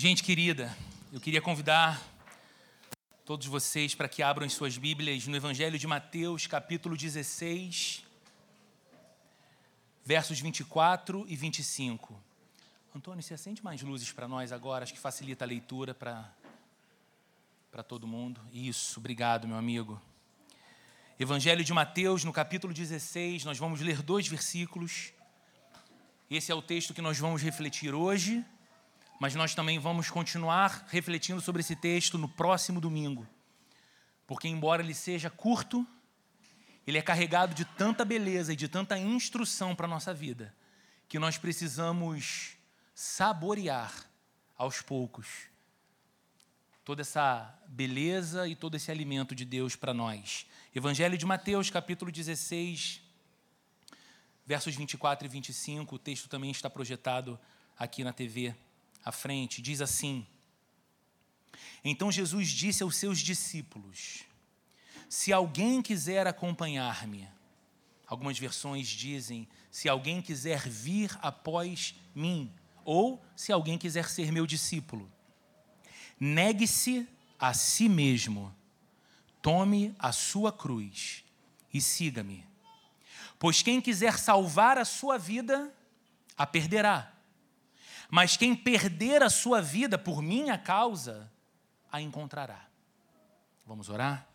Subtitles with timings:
[0.00, 0.72] Gente querida,
[1.12, 2.00] eu queria convidar
[3.26, 8.04] todos vocês para que abram suas Bíblias no Evangelho de Mateus, capítulo 16,
[10.04, 12.16] versos 24 e 25.
[12.94, 16.32] Antônio, você acende mais luzes para nós agora, acho que facilita a leitura para,
[17.68, 18.40] para todo mundo.
[18.52, 20.00] Isso, obrigado, meu amigo.
[21.18, 25.12] Evangelho de Mateus, no capítulo 16, nós vamos ler dois versículos.
[26.30, 28.46] Esse é o texto que nós vamos refletir hoje
[29.18, 33.26] mas nós também vamos continuar refletindo sobre esse texto no próximo domingo.
[34.26, 35.86] Porque, embora ele seja curto,
[36.86, 40.54] ele é carregado de tanta beleza e de tanta instrução para a nossa vida,
[41.08, 42.56] que nós precisamos
[42.94, 43.92] saborear
[44.56, 45.48] aos poucos
[46.84, 50.46] toda essa beleza e todo esse alimento de Deus para nós.
[50.74, 53.02] Evangelho de Mateus, capítulo 16,
[54.46, 57.38] versos 24 e 25, o texto também está projetado
[57.78, 58.54] aqui na TV
[59.08, 60.26] à frente, diz assim:
[61.82, 64.24] Então Jesus disse aos seus discípulos:
[65.08, 67.26] Se alguém quiser acompanhar-me,
[68.06, 72.52] algumas versões dizem: Se alguém quiser vir após mim,
[72.84, 75.10] ou se alguém quiser ser meu discípulo,
[76.20, 78.54] negue-se a si mesmo,
[79.40, 81.24] tome a sua cruz
[81.72, 82.46] e siga-me.
[83.38, 85.72] Pois quem quiser salvar a sua vida,
[86.36, 87.17] a perderá
[88.10, 91.30] mas quem perder a sua vida por minha causa,
[91.90, 92.66] a encontrará.
[93.66, 94.26] Vamos orar?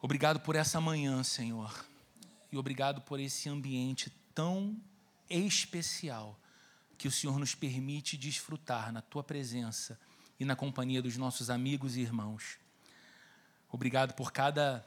[0.00, 1.84] Obrigado por essa manhã, Senhor,
[2.52, 4.76] e obrigado por esse ambiente tão
[5.28, 6.38] especial
[6.98, 9.98] que o Senhor nos permite desfrutar na tua presença
[10.38, 12.58] e na companhia dos nossos amigos e irmãos.
[13.70, 14.84] Obrigado por cada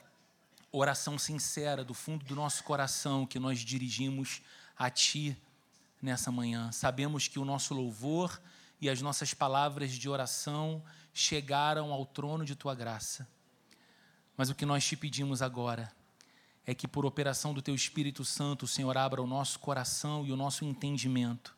[0.71, 4.41] oração sincera do fundo do nosso coração que nós dirigimos
[4.77, 5.37] a Ti
[6.01, 6.71] nessa manhã.
[6.71, 8.41] Sabemos que o nosso louvor
[8.81, 10.83] e as nossas palavras de oração
[11.13, 13.27] chegaram ao trono de tua graça.
[14.37, 15.91] Mas o que nós te pedimos agora
[16.65, 20.31] é que, por operação do teu Espírito Santo, o Senhor abra o nosso coração e
[20.31, 21.57] o nosso entendimento,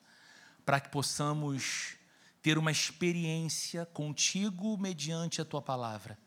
[0.64, 1.96] para que possamos
[2.40, 6.18] ter uma experiência contigo mediante a tua palavra.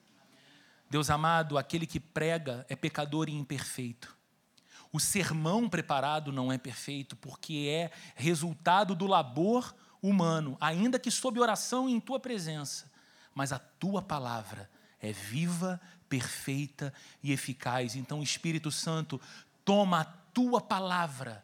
[0.90, 4.15] Deus amado, aquele que prega é pecador e imperfeito.
[4.96, 11.38] O sermão preparado não é perfeito, porque é resultado do labor humano, ainda que sob
[11.38, 12.90] oração em tua presença.
[13.34, 14.70] Mas a tua palavra
[15.02, 17.98] é viva, perfeita e eficaz.
[17.98, 19.20] Então, Espírito Santo,
[19.66, 21.44] toma a tua palavra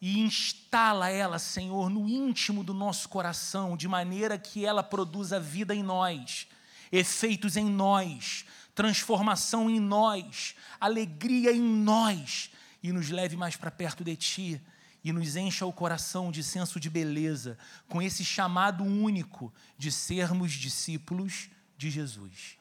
[0.00, 5.74] e instala ela, Senhor, no íntimo do nosso coração, de maneira que ela produza vida
[5.74, 6.46] em nós,
[6.92, 8.44] efeitos em nós,
[8.74, 12.50] transformação em nós, alegria em nós
[12.82, 14.60] e nos leve mais para perto de Ti
[15.04, 20.52] e nos encha o coração de senso de beleza com esse chamado único de sermos
[20.52, 22.56] discípulos de Jesus.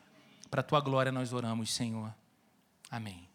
[0.50, 2.14] Para a Tua glória nós oramos, Senhor.
[2.90, 3.28] Amém.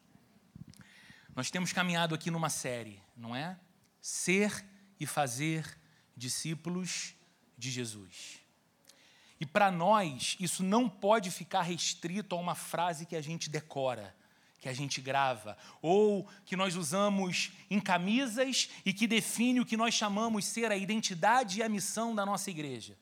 [1.34, 3.58] Nós temos caminhado aqui numa série, não é?
[4.00, 4.64] Ser
[4.98, 5.78] e fazer
[6.16, 7.14] discípulos
[7.56, 8.45] de Jesus.
[9.40, 14.14] E para nós, isso não pode ficar restrito a uma frase que a gente decora,
[14.60, 19.76] que a gente grava, ou que nós usamos em camisas e que define o que
[19.76, 22.96] nós chamamos ser a identidade e a missão da nossa igreja.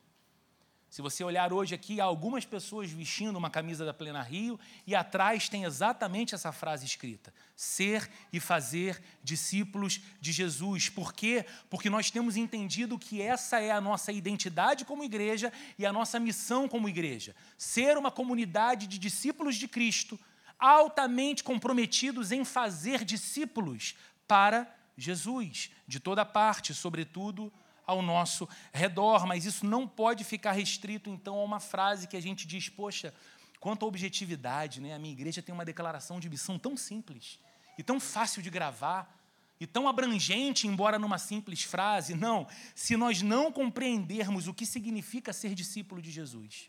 [0.94, 4.94] Se você olhar hoje aqui, há algumas pessoas vestindo uma camisa da Plena Rio e
[4.94, 10.88] atrás tem exatamente essa frase escrita: ser e fazer discípulos de Jesus.
[10.88, 11.47] Por quê?
[11.69, 16.21] Porque nós temos entendido que essa é a nossa identidade como igreja e a nossa
[16.21, 20.16] missão como igreja: ser uma comunidade de discípulos de Cristo,
[20.61, 23.97] altamente comprometidos em fazer discípulos
[24.28, 27.53] para Jesus, de toda parte, sobretudo
[27.87, 32.22] ao nosso redor, mas isso não pode ficar restrito então a uma frase que a
[32.22, 33.15] gente diz, poxa,
[33.61, 34.95] quanto à objetividade, né?
[34.95, 37.39] A minha igreja tem uma declaração de missão tão simples
[37.78, 39.15] e tão fácil de gravar
[39.59, 42.15] e tão abrangente, embora numa simples frase.
[42.15, 46.69] Não, se nós não compreendermos o que significa ser discípulo de Jesus,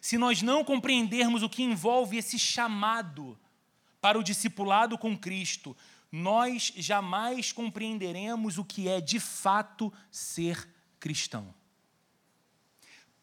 [0.00, 3.38] se nós não compreendermos o que envolve esse chamado
[4.00, 5.74] para o discipulado com Cristo,
[6.16, 10.68] nós jamais compreenderemos o que é de fato ser
[11.00, 11.52] cristão.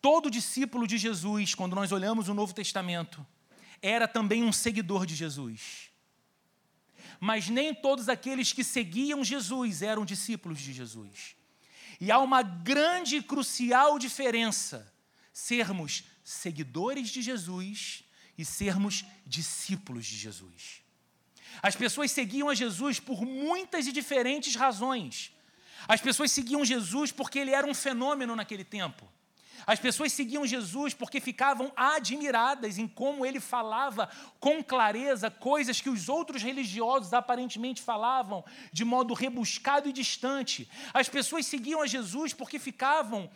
[0.01, 3.25] Todo discípulo de Jesus, quando nós olhamos o Novo Testamento,
[3.81, 5.89] era também um seguidor de Jesus.
[7.17, 11.37] Mas nem todos aqueles que seguiam Jesus eram discípulos de Jesus.
[11.97, 14.93] E há uma grande e crucial diferença
[15.31, 18.03] sermos seguidores de Jesus
[18.37, 20.81] e sermos discípulos de Jesus.
[21.61, 25.31] As pessoas seguiam a Jesus por muitas e diferentes razões.
[25.87, 29.09] As pessoas seguiam Jesus porque ele era um fenômeno naquele tempo.
[29.65, 34.09] As pessoas seguiam Jesus porque ficavam admiradas em como ele falava
[34.39, 38.43] com clareza coisas que os outros religiosos aparentemente falavam
[38.73, 40.69] de modo rebuscado e distante.
[40.93, 43.29] As pessoas seguiam a Jesus porque ficavam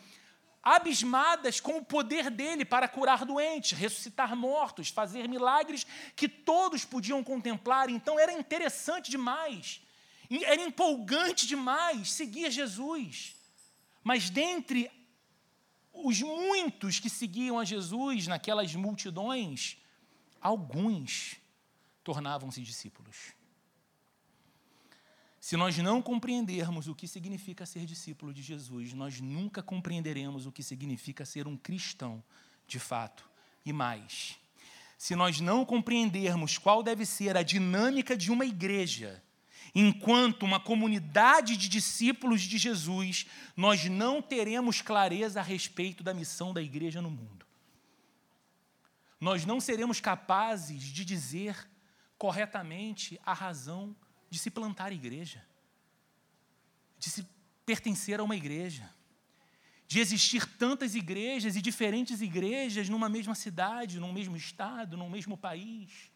[0.65, 5.85] abismadas com o poder dele para curar doentes, ressuscitar mortos, fazer milagres
[6.15, 7.87] que todos podiam contemplar.
[7.87, 9.79] Então era interessante demais,
[10.43, 13.35] era empolgante demais seguir Jesus.
[14.03, 14.91] Mas dentre
[15.93, 19.77] os muitos que seguiam a Jesus naquelas multidões,
[20.41, 21.37] alguns
[22.03, 23.35] tornavam-se discípulos.
[25.45, 30.51] Se nós não compreendermos o que significa ser discípulo de Jesus, nós nunca compreenderemos o
[30.51, 32.23] que significa ser um cristão
[32.67, 33.29] de fato.
[33.63, 34.39] E mais,
[34.97, 39.21] se nós não compreendermos qual deve ser a dinâmica de uma igreja,
[39.75, 46.55] enquanto uma comunidade de discípulos de Jesus, nós não teremos clareza a respeito da missão
[46.55, 47.45] da igreja no mundo.
[49.21, 51.69] Nós não seremos capazes de dizer
[52.17, 53.95] corretamente a razão
[54.35, 55.41] de se plantar igreja,
[56.99, 57.25] de se
[57.65, 58.93] pertencer a uma igreja,
[59.87, 65.37] de existir tantas igrejas e diferentes igrejas numa mesma cidade, num mesmo estado, num mesmo
[65.37, 66.11] país.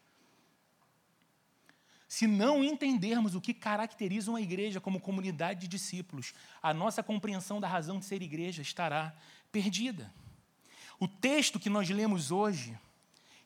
[2.06, 7.58] Se não entendermos o que caracteriza uma igreja como comunidade de discípulos, a nossa compreensão
[7.58, 9.16] da razão de ser igreja estará
[9.50, 10.12] perdida.
[10.98, 12.78] O texto que nós lemos hoje,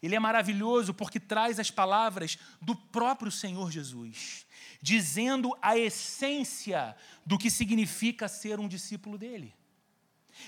[0.02, 4.44] ele é maravilhoso porque traz as palavras do próprio Senhor Jesus
[4.84, 6.94] dizendo a essência
[7.24, 9.54] do que significa ser um discípulo dele.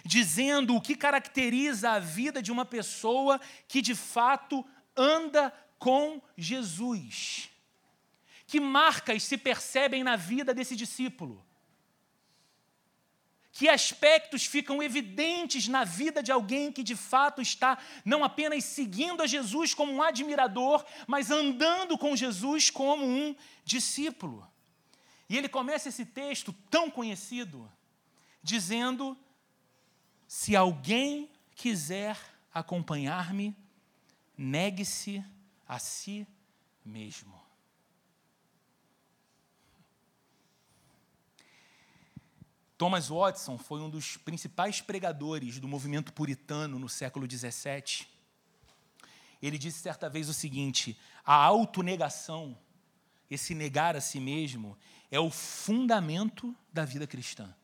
[0.05, 4.63] Dizendo o que caracteriza a vida de uma pessoa que de fato
[4.95, 7.49] anda com Jesus.
[8.47, 11.43] Que marcas se percebem na vida desse discípulo?
[13.57, 19.23] Que aspectos ficam evidentes na vida de alguém que de fato está não apenas seguindo
[19.23, 24.47] a Jesus como um admirador, mas andando com Jesus como um discípulo.
[25.27, 27.67] E ele começa esse texto tão conhecido,
[28.43, 29.17] dizendo:
[30.29, 32.19] Se alguém quiser
[32.53, 33.57] acompanhar-me,
[34.37, 35.25] negue-se
[35.67, 36.27] a si
[36.85, 37.46] mesmo.
[42.79, 48.07] Thomas Watson foi um dos principais pregadores do movimento puritano no século XVII.
[49.41, 52.57] Ele disse certa vez o seguinte: a autonegação,
[53.31, 54.77] esse negar a si mesmo,
[55.11, 57.55] é o fundamento da vida cristã.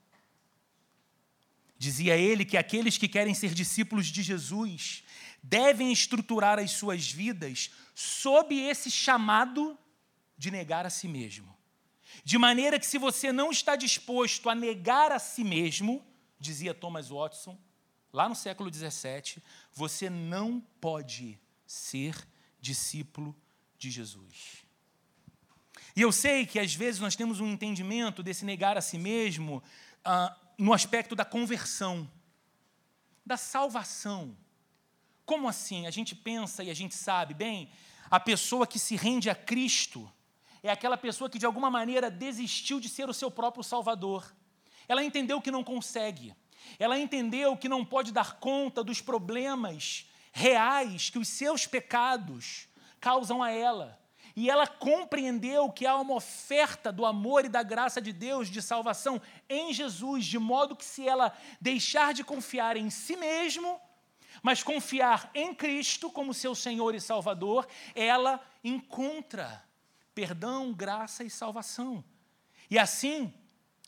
[1.77, 5.03] Dizia ele que aqueles que querem ser discípulos de Jesus
[5.43, 9.77] devem estruturar as suas vidas sob esse chamado
[10.39, 11.53] de negar a si mesmo.
[12.25, 16.05] De maneira que, se você não está disposto a negar a si mesmo,
[16.39, 17.59] dizia Thomas Watson,
[18.13, 19.43] lá no século XVII,
[19.73, 22.17] você não pode ser
[22.61, 23.35] discípulo
[23.79, 24.63] de Jesus.
[25.97, 29.63] E eu sei que às vezes nós temos um entendimento desse negar a si mesmo
[30.05, 32.11] ah, no aspecto da conversão,
[33.25, 34.37] da salvação.
[35.25, 35.87] Como assim?
[35.87, 37.71] A gente pensa e a gente sabe, bem,
[38.11, 40.11] a pessoa que se rende a Cristo
[40.63, 44.33] é aquela pessoa que de alguma maneira desistiu de ser o seu próprio salvador.
[44.89, 46.35] Ela entendeu que não consegue.
[46.79, 52.69] Ela entendeu que não pode dar conta dos problemas reais que os seus pecados
[53.01, 54.01] causam a ela.
[54.35, 58.63] E ela compreendeu que há uma oferta do amor e da graça de Deus de
[58.63, 63.79] salvação em Jesus, de modo que se ela deixar de confiar em si mesmo,
[64.43, 69.63] mas confiar em Cristo como seu Senhor e Salvador, ela encontra
[70.15, 72.05] perdão, graça e salvação.
[72.71, 73.33] E assim,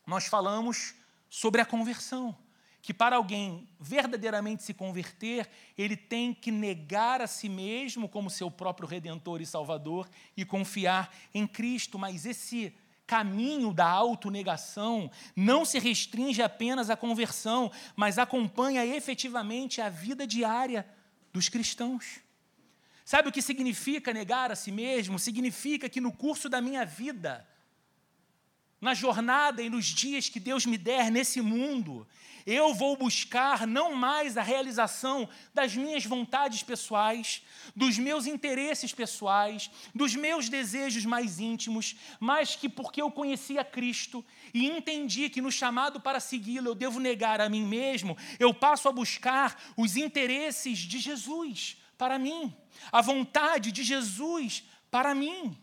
[0.06, 0.94] nós falamos
[1.28, 2.36] sobre a conversão,
[2.80, 8.50] que para alguém verdadeiramente se converter, ele tem que negar a si mesmo como seu
[8.50, 12.74] próprio redentor e salvador e confiar em Cristo, mas esse
[13.06, 20.86] caminho da autonegação não se restringe apenas à conversão, mas acompanha efetivamente a vida diária
[21.32, 22.20] dos cristãos.
[23.04, 25.18] Sabe o que significa negar a si mesmo?
[25.18, 27.46] Significa que no curso da minha vida,
[28.80, 32.06] na jornada e nos dias que Deus me der nesse mundo,
[32.46, 37.42] eu vou buscar não mais a realização das minhas vontades pessoais,
[37.74, 43.64] dos meus interesses pessoais, dos meus desejos mais íntimos, mas que porque eu conheci a
[43.64, 48.52] Cristo e entendi que no chamado para segui-lo eu devo negar a mim mesmo, eu
[48.52, 52.54] passo a buscar os interesses de Jesus para mim,
[52.90, 55.58] a vontade de Jesus para mim.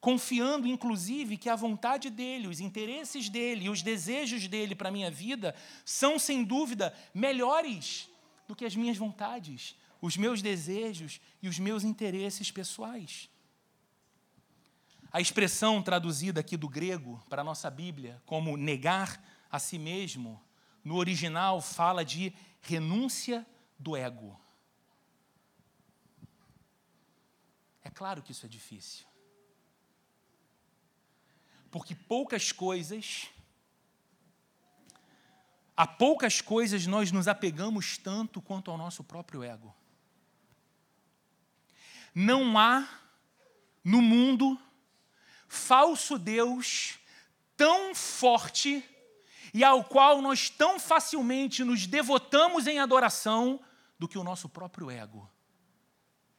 [0.00, 4.92] confiando inclusive que a vontade dele, os interesses dele e os desejos dele para a
[4.92, 8.10] minha vida são, sem dúvida, melhores
[8.48, 13.30] do que as minhas vontades, os meus desejos e os meus interesses pessoais.
[15.12, 20.42] A expressão traduzida aqui do grego para a nossa Bíblia como negar a si mesmo,
[20.82, 23.46] no original fala de renúncia
[23.78, 24.41] do ego.
[27.84, 29.12] É claro que isso é difícil
[31.72, 33.28] porque poucas coisas,
[35.74, 39.74] a poucas coisas nós nos apegamos tanto quanto ao nosso próprio ego.
[42.14, 42.86] Não há
[43.82, 44.60] no mundo
[45.48, 46.98] falso Deus
[47.56, 48.84] tão forte
[49.54, 53.58] e ao qual nós tão facilmente nos devotamos em adoração
[53.98, 55.30] do que o nosso próprio ego,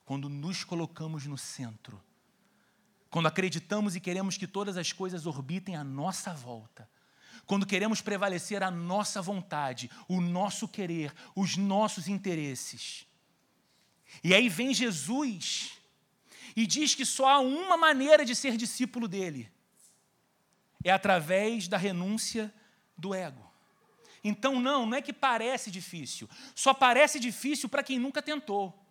[0.05, 2.01] quando nos colocamos no centro
[3.13, 6.89] quando acreditamos e queremos que todas as coisas orbitem à nossa volta,
[7.45, 13.05] quando queremos prevalecer a nossa vontade, o nosso querer, os nossos interesses.
[14.23, 15.73] E aí vem Jesus
[16.55, 19.47] e diz que só há uma maneira de ser discípulo dele:
[20.83, 22.51] é através da renúncia
[22.97, 23.47] do ego.
[24.23, 28.82] Então, não, não é que parece difícil, só parece difícil para quem nunca tentou.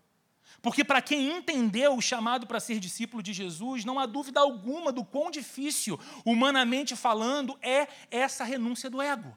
[0.61, 4.93] Porque para quem entendeu o chamado para ser discípulo de Jesus, não há dúvida alguma
[4.93, 9.37] do quão difícil, humanamente falando, é essa renúncia do ego.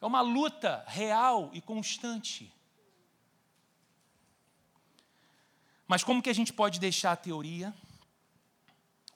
[0.00, 2.52] É uma luta real e constante.
[5.86, 7.72] Mas como que a gente pode deixar a teoria?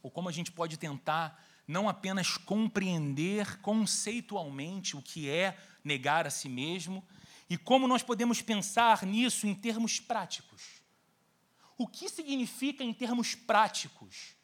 [0.02, 6.30] Ou como a gente pode tentar não apenas compreender conceitualmente o que é negar a
[6.30, 7.04] si mesmo,
[7.48, 10.82] e como nós podemos pensar nisso em termos práticos?
[11.78, 14.34] O que significa, em termos práticos,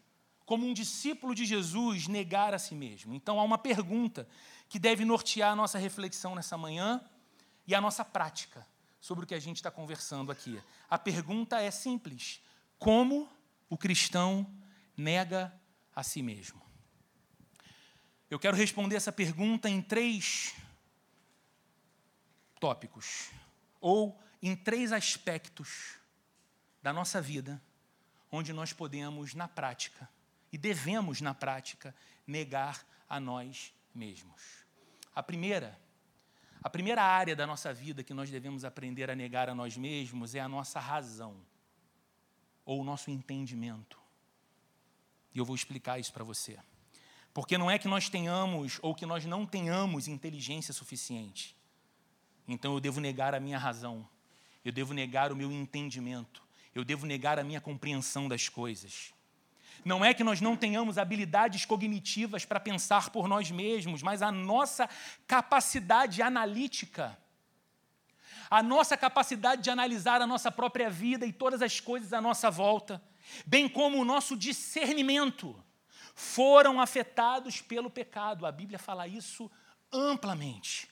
[0.45, 3.15] como um discípulo de Jesus negar a si mesmo?
[3.15, 4.29] Então, há uma pergunta
[4.69, 7.03] que deve nortear a nossa reflexão nessa manhã
[7.67, 8.67] e a nossa prática
[9.01, 10.61] sobre o que a gente está conversando aqui.
[10.89, 12.41] A pergunta é simples:
[12.79, 13.29] como
[13.69, 14.47] o cristão
[14.97, 15.53] nega
[15.95, 16.63] a si mesmo?
[18.31, 20.55] Eu quero responder essa pergunta em três
[22.63, 23.33] tópicos,
[23.81, 25.99] ou em três aspectos
[26.81, 27.61] da nossa vida,
[28.31, 30.09] onde nós podemos, na prática,
[30.53, 31.93] e devemos, na prática,
[32.25, 34.65] negar a nós mesmos.
[35.13, 35.77] A primeira,
[36.63, 40.37] a primeira área da nossa vida que nós devemos aprender a negar a nós mesmos
[40.37, 41.35] é a nossa razão,
[42.65, 43.99] ou o nosso entendimento.
[45.35, 46.57] E eu vou explicar isso para você.
[47.35, 51.61] Porque não é que nós tenhamos ou que nós não tenhamos inteligência suficiente.
[52.47, 54.07] Então eu devo negar a minha razão,
[54.65, 56.43] eu devo negar o meu entendimento,
[56.75, 59.13] eu devo negar a minha compreensão das coisas.
[59.85, 64.31] Não é que nós não tenhamos habilidades cognitivas para pensar por nós mesmos, mas a
[64.31, 64.89] nossa
[65.27, 67.19] capacidade analítica,
[68.49, 72.51] a nossa capacidade de analisar a nossa própria vida e todas as coisas à nossa
[72.51, 73.03] volta,
[73.45, 75.57] bem como o nosso discernimento,
[76.15, 78.47] foram afetados pelo pecado.
[78.47, 79.51] A Bíblia fala isso
[79.91, 80.92] amplamente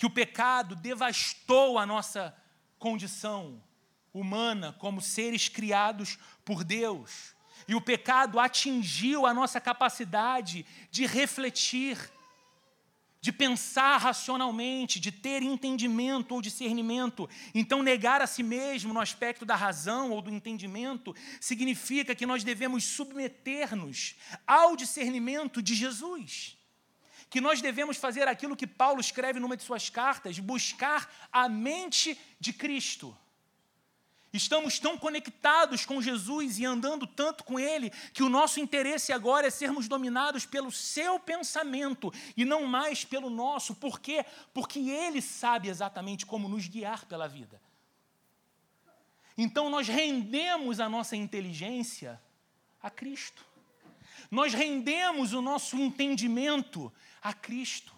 [0.00, 2.34] que o pecado devastou a nossa
[2.78, 3.62] condição
[4.14, 7.34] humana como seres criados por Deus.
[7.68, 11.98] E o pecado atingiu a nossa capacidade de refletir,
[13.20, 17.28] de pensar racionalmente, de ter entendimento ou discernimento.
[17.54, 22.42] Então, negar a si mesmo no aspecto da razão ou do entendimento significa que nós
[22.42, 24.14] devemos submeter-nos
[24.46, 26.58] ao discernimento de Jesus
[27.30, 32.18] que nós devemos fazer aquilo que Paulo escreve numa de suas cartas, buscar a mente
[32.40, 33.16] de Cristo.
[34.32, 39.46] Estamos tão conectados com Jesus e andando tanto com Ele que o nosso interesse agora
[39.46, 43.74] é sermos dominados pelo seu pensamento e não mais pelo nosso.
[43.74, 44.24] Por quê?
[44.52, 47.60] Porque Ele sabe exatamente como nos guiar pela vida.
[49.36, 52.20] Então nós rendemos a nossa inteligência
[52.80, 53.49] a Cristo.
[54.30, 57.92] Nós rendemos o nosso entendimento a Cristo.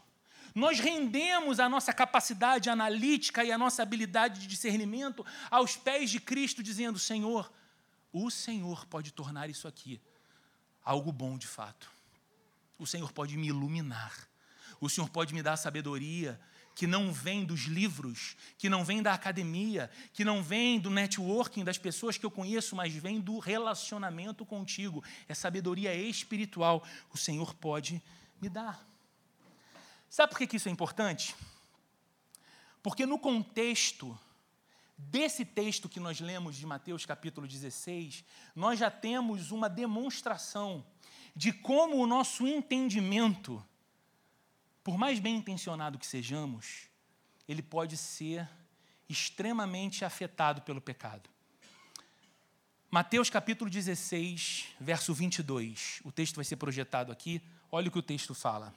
[0.55, 6.21] Nós rendemos a nossa capacidade analítica e a nossa habilidade de discernimento aos pés de
[6.21, 7.53] Cristo, dizendo: Senhor,
[8.13, 10.01] o Senhor pode tornar isso aqui
[10.85, 11.91] algo bom de fato.
[12.79, 14.29] O Senhor pode me iluminar.
[14.81, 16.41] O Senhor pode me dar sabedoria
[16.75, 21.65] que não vem dos livros, que não vem da academia, que não vem do networking
[21.65, 25.05] das pessoas que eu conheço, mas vem do relacionamento contigo.
[25.29, 26.83] É sabedoria espiritual.
[27.13, 28.03] O Senhor pode
[28.41, 28.87] me dar.
[30.09, 31.35] Sabe por que isso é importante?
[32.83, 34.19] Porque no contexto
[34.97, 38.25] desse texto que nós lemos de Mateus capítulo 16,
[38.55, 40.85] nós já temos uma demonstração
[41.35, 43.65] de como o nosso entendimento,
[44.83, 46.89] por mais bem intencionado que sejamos,
[47.49, 48.49] ele pode ser
[49.09, 51.29] extremamente afetado pelo pecado.
[52.91, 56.01] Mateus capítulo 16, verso 22.
[56.05, 57.41] O texto vai ser projetado aqui.
[57.71, 58.75] Olha o que o texto fala.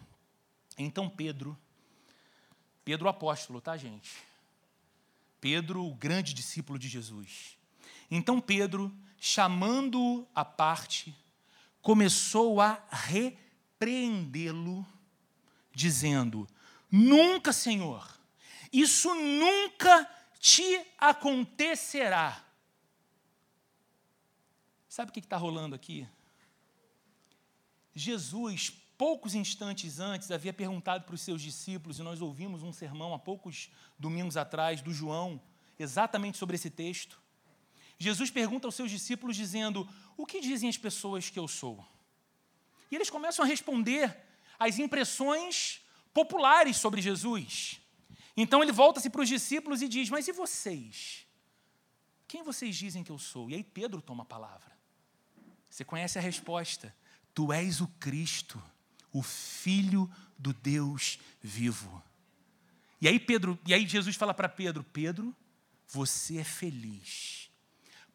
[0.78, 1.58] Então Pedro,
[2.84, 4.12] Pedro apóstolo, tá, gente?
[5.42, 7.58] Pedro, o grande discípulo de Jesus.
[8.10, 11.16] Então Pedro, chamando-o à parte,
[11.82, 14.86] começou a repreendê-lo,
[15.76, 16.48] dizendo:
[16.90, 18.10] Nunca, Senhor,
[18.72, 22.44] isso nunca te acontecerá.
[24.88, 26.08] Sabe o que está rolando aqui?
[27.94, 33.14] Jesus, poucos instantes antes, havia perguntado para os seus discípulos, e nós ouvimos um sermão
[33.14, 35.42] há poucos domingos atrás, do João,
[35.78, 37.22] exatamente sobre esse texto.
[37.98, 41.86] Jesus pergunta aos seus discípulos, dizendo: O que dizem as pessoas que eu sou?
[42.92, 44.16] E eles começam a responder
[44.60, 45.82] as impressões
[46.14, 47.80] populares sobre Jesus.
[48.38, 51.26] Então ele volta-se para os discípulos e diz: Mas e vocês?
[52.28, 53.50] Quem vocês dizem que eu sou?
[53.50, 54.76] E aí Pedro toma a palavra.
[55.70, 56.96] Você conhece a resposta:
[57.34, 58.62] Tu és o Cristo,
[59.12, 62.02] o Filho do Deus vivo.
[63.02, 65.36] E aí Pedro, e aí Jesus fala para Pedro: Pedro,
[65.88, 67.45] você é feliz.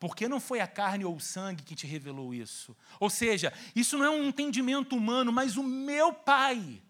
[0.00, 2.74] Porque não foi a carne ou o sangue que te revelou isso.
[2.98, 6.82] Ou seja, isso não é um entendimento humano, mas o meu Pai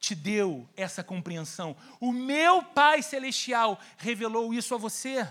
[0.00, 1.76] te deu essa compreensão.
[2.00, 5.30] O meu Pai Celestial revelou isso a você.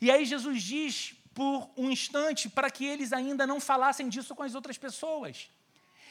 [0.00, 4.42] E aí Jesus diz por um instante para que eles ainda não falassem disso com
[4.42, 5.48] as outras pessoas.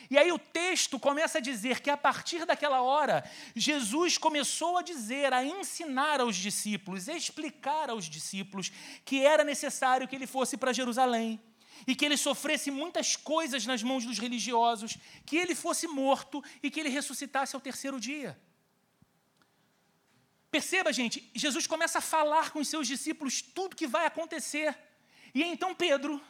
[0.10, 3.24] E aí o texto começa a dizer que a partir daquela hora,
[3.56, 8.72] Jesus começou a dizer, a ensinar aos discípulos, a explicar aos discípulos
[9.06, 11.40] que era necessário que ele fosse para Jerusalém
[11.88, 16.70] e que ele sofresse muitas coisas nas mãos dos religiosos, que ele fosse morto e
[16.70, 18.40] que ele ressuscitasse ao terceiro dia.
[20.52, 24.78] Perceba, gente, Jesus começa a falar com os seus discípulos tudo que vai acontecer.
[25.34, 26.22] E então Pedro,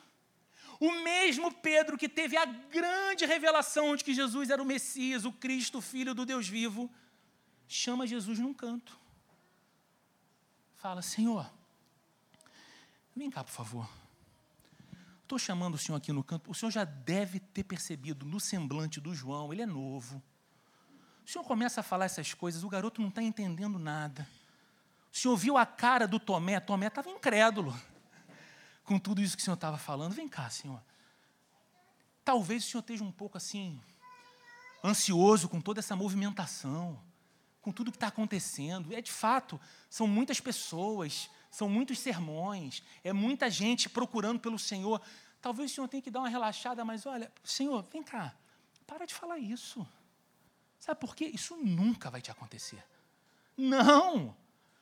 [0.81, 5.31] o mesmo Pedro que teve a grande revelação de que Jesus era o Messias, o
[5.31, 6.89] Cristo, o Filho do Deus vivo,
[7.67, 8.99] chama Jesus num canto.
[10.77, 11.47] Fala, Senhor,
[13.15, 13.87] vem cá, por favor.
[15.21, 16.49] Estou chamando o senhor aqui no canto.
[16.49, 20.19] O senhor já deve ter percebido no semblante do João, ele é novo.
[21.23, 24.27] O senhor começa a falar essas coisas, o garoto não está entendendo nada.
[25.13, 27.79] O senhor viu a cara do Tomé, Tomé estava incrédulo
[28.91, 30.11] com tudo isso que o Senhor estava falando.
[30.11, 30.83] Vem cá, Senhor.
[32.25, 33.81] Talvez o Senhor esteja um pouco assim,
[34.83, 37.01] ansioso com toda essa movimentação,
[37.61, 38.93] com tudo que está acontecendo.
[38.93, 39.57] É de fato,
[39.89, 45.01] são muitas pessoas, são muitos sermões, é muita gente procurando pelo Senhor.
[45.41, 48.35] Talvez o Senhor tenha que dar uma relaxada, mas olha, Senhor, vem cá,
[48.85, 49.87] para de falar isso.
[50.77, 51.31] Sabe por quê?
[51.33, 52.83] Isso nunca vai te acontecer.
[53.55, 54.35] Não,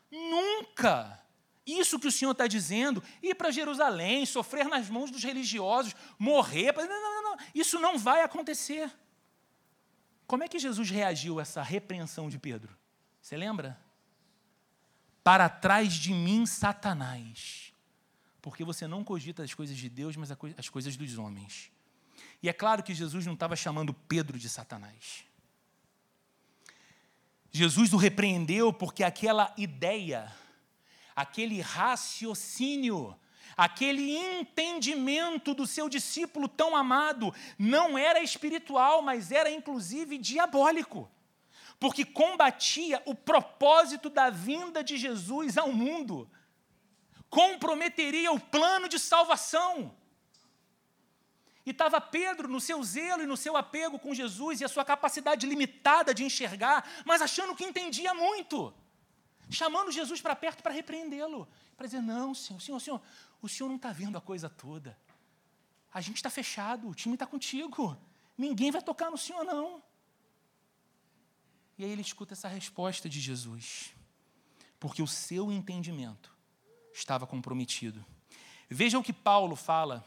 [0.10, 1.24] nunca.
[1.78, 6.74] Isso que o Senhor está dizendo, ir para Jerusalém, sofrer nas mãos dos religiosos, morrer.
[6.76, 8.92] Não, não, não, isso não vai acontecer.
[10.26, 12.76] Como é que Jesus reagiu a essa repreensão de Pedro?
[13.22, 13.80] Você lembra?
[15.24, 17.72] Para trás de mim, Satanás.
[18.42, 21.72] Porque você não cogita as coisas de Deus, mas as coisas dos homens.
[22.42, 25.24] E é claro que Jesus não estava chamando Pedro de Satanás.
[27.52, 30.32] Jesus o repreendeu porque aquela ideia
[31.20, 33.14] aquele raciocínio,
[33.58, 41.12] aquele entendimento do seu discípulo tão amado, não era espiritual, mas era inclusive diabólico,
[41.78, 46.30] porque combatia o propósito da vinda de Jesus ao mundo,
[47.30, 49.94] comprometeria o plano de salvação.
[51.66, 54.86] E estava Pedro no seu zelo e no seu apego com Jesus e a sua
[54.86, 58.74] capacidade limitada de enxergar, mas achando que entendia muito
[59.50, 61.48] chamando Jesus para perto para repreendê-lo.
[61.76, 63.02] Para dizer: não, senhor, senhor, senhor,
[63.42, 64.98] o senhor não está vendo a coisa toda.
[65.94, 67.98] A gente está fechado, o time está contigo.
[68.38, 69.82] Ninguém vai tocar no senhor, não.
[71.78, 73.94] E aí ele escuta essa resposta de Jesus,
[74.80, 76.36] porque o seu entendimento
[76.94, 78.06] estava comprometido.
[78.70, 80.06] Vejam o que Paulo fala,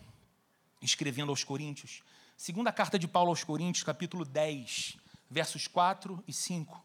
[0.81, 2.03] escrevendo aos Coríntios.
[2.37, 6.85] Segunda carta de Paulo aos Coríntios, capítulo 10, versos 4 e 5.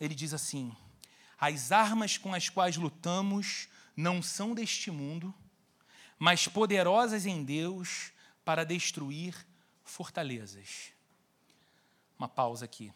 [0.00, 0.74] Ele diz assim:
[1.44, 5.34] as armas com as quais lutamos não são deste mundo,
[6.16, 8.12] mas poderosas em Deus
[8.44, 9.34] para destruir
[9.82, 10.92] fortalezas.
[12.16, 12.92] Uma pausa aqui,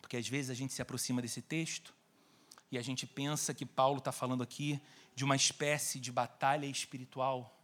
[0.00, 1.94] porque às vezes a gente se aproxima desse texto
[2.70, 4.80] E a gente pensa que Paulo está falando aqui
[5.14, 7.58] de uma espécie de batalha espiritual.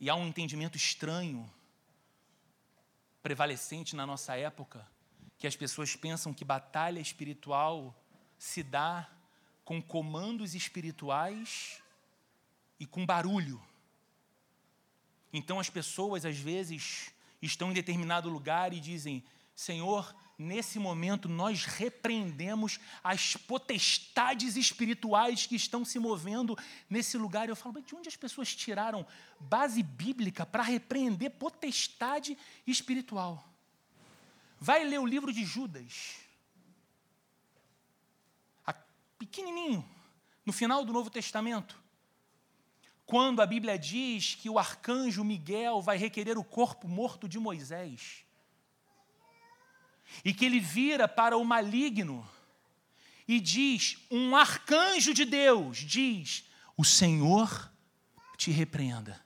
[0.00, 1.48] E há um entendimento estranho,
[3.22, 4.86] prevalecente na nossa época,
[5.38, 7.94] que as pessoas pensam que batalha espiritual
[8.38, 9.08] se dá
[9.64, 11.82] com comandos espirituais
[12.78, 13.60] e com barulho.
[15.32, 17.10] Então as pessoas, às vezes,
[17.42, 25.56] estão em determinado lugar e dizem: Senhor, nesse momento nós repreendemos as potestades espirituais que
[25.56, 26.56] estão se movendo
[26.88, 27.48] nesse lugar.
[27.48, 29.06] Eu falo, mas de onde as pessoas tiraram
[29.40, 33.53] base bíblica para repreender potestade espiritual?
[34.64, 36.14] Vai ler o livro de Judas.
[39.18, 39.86] Pequenininho,
[40.44, 41.78] no final do Novo Testamento.
[43.04, 48.24] Quando a Bíblia diz que o arcanjo Miguel vai requerer o corpo morto de Moisés
[50.24, 52.26] e que ele vira para o maligno
[53.28, 57.70] e diz: Um arcanjo de Deus diz: O Senhor
[58.38, 59.23] te repreenda.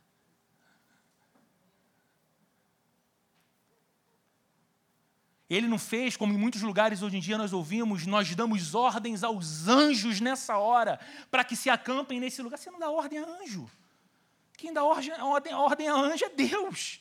[5.49, 9.25] Ele não fez, como em muitos lugares hoje em dia nós ouvimos, nós damos ordens
[9.25, 12.59] aos anjos nessa hora, para que se acampem nesse lugar.
[12.59, 13.69] Você não dá ordem a anjo.
[14.59, 17.01] Quem dá ordem, ordem, ordem a anjo é Deus.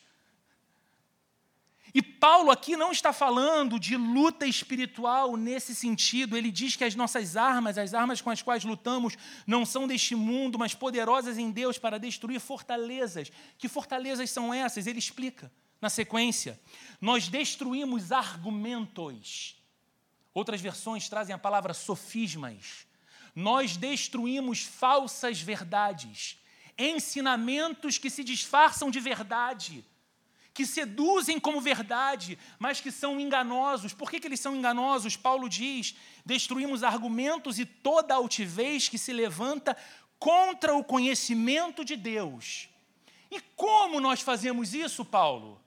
[1.93, 6.37] E Paulo aqui não está falando de luta espiritual nesse sentido.
[6.37, 10.15] Ele diz que as nossas armas, as armas com as quais lutamos, não são deste
[10.15, 13.29] mundo, mas poderosas em Deus para destruir fortalezas.
[13.57, 14.87] Que fortalezas são essas?
[14.87, 16.59] Ele explica na sequência.
[16.99, 19.55] Nós destruímos argumentos.
[20.33, 22.87] Outras versões trazem a palavra sofismas.
[23.35, 26.39] Nós destruímos falsas verdades,
[26.77, 29.85] ensinamentos que se disfarçam de verdade
[30.57, 33.93] que seduzem como verdade, mas que são enganosos.
[33.93, 35.15] Por que, que eles são enganosos?
[35.15, 39.77] Paulo diz: destruímos argumentos e toda altivez que se levanta
[40.17, 42.69] contra o conhecimento de Deus.
[43.29, 45.61] E como nós fazemos isso, Paulo?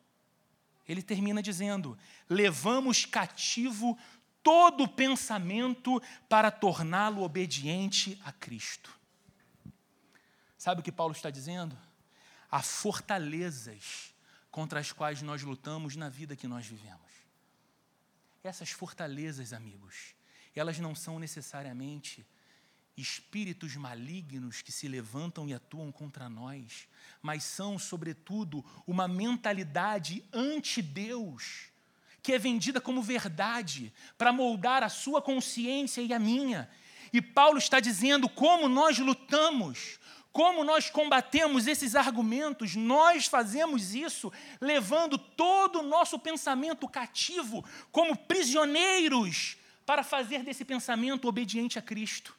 [0.91, 1.97] Ele termina dizendo:
[2.29, 3.97] levamos cativo
[4.43, 8.99] todo pensamento para torná-lo obediente a Cristo.
[10.59, 11.79] Sabe o que Paulo está dizendo?
[12.51, 14.13] Há fortalezas
[14.51, 17.09] contra as quais nós lutamos na vida que nós vivemos.
[18.43, 20.17] Essas fortalezas, amigos,
[20.57, 22.27] elas não são necessariamente
[23.01, 26.87] espíritos malignos que se levantam e atuam contra nós,
[27.23, 31.71] mas são, sobretudo, uma mentalidade anti-Deus,
[32.23, 36.69] que é vendida como verdade, para moldar a sua consciência e a minha.
[37.13, 39.99] E Paulo está dizendo como nós lutamos
[40.33, 42.77] como nós combatemos esses argumentos?
[42.77, 51.27] Nós fazemos isso levando todo o nosso pensamento cativo, como prisioneiros, para fazer desse pensamento
[51.27, 52.37] obediente a Cristo.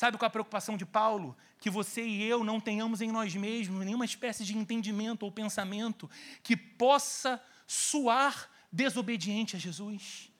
[0.00, 1.36] Sabe qual é a preocupação de Paulo?
[1.58, 6.08] Que você e eu não tenhamos em nós mesmos nenhuma espécie de entendimento ou pensamento
[6.42, 10.32] que possa soar desobediente a Jesus,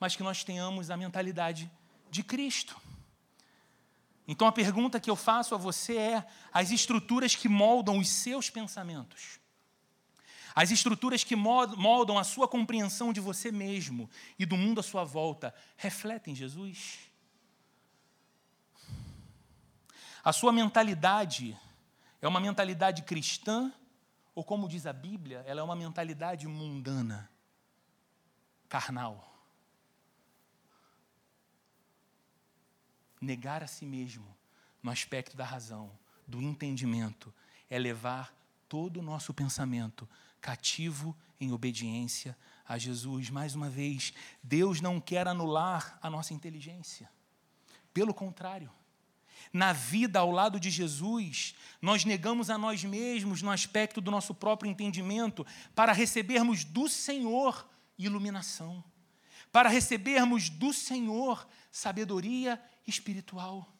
[0.00, 1.70] mas que nós tenhamos a mentalidade
[2.10, 2.76] de Cristo.
[4.26, 8.50] Então a pergunta que eu faço a você é: as estruturas que moldam os seus
[8.50, 9.38] pensamentos,
[10.56, 15.04] as estruturas que moldam a sua compreensão de você mesmo e do mundo à sua
[15.04, 17.11] volta, refletem Jesus?
[20.24, 21.58] A sua mentalidade
[22.20, 23.72] é uma mentalidade cristã
[24.34, 27.30] ou, como diz a Bíblia, ela é uma mentalidade mundana,
[28.68, 29.32] carnal?
[33.22, 34.26] negar a si mesmo
[34.82, 35.90] no aspecto da razão,
[36.26, 37.32] do entendimento,
[37.70, 38.34] é levar
[38.68, 40.08] todo o nosso pensamento
[40.40, 43.30] cativo em obediência a Jesus.
[43.30, 47.08] Mais uma vez, Deus não quer anular a nossa inteligência.
[47.94, 48.70] Pelo contrário,
[49.52, 54.34] na vida ao lado de Jesus, nós negamos a nós mesmos no aspecto do nosso
[54.34, 58.82] próprio entendimento para recebermos do Senhor iluminação,
[59.50, 63.70] para recebermos do Senhor sabedoria espiritual.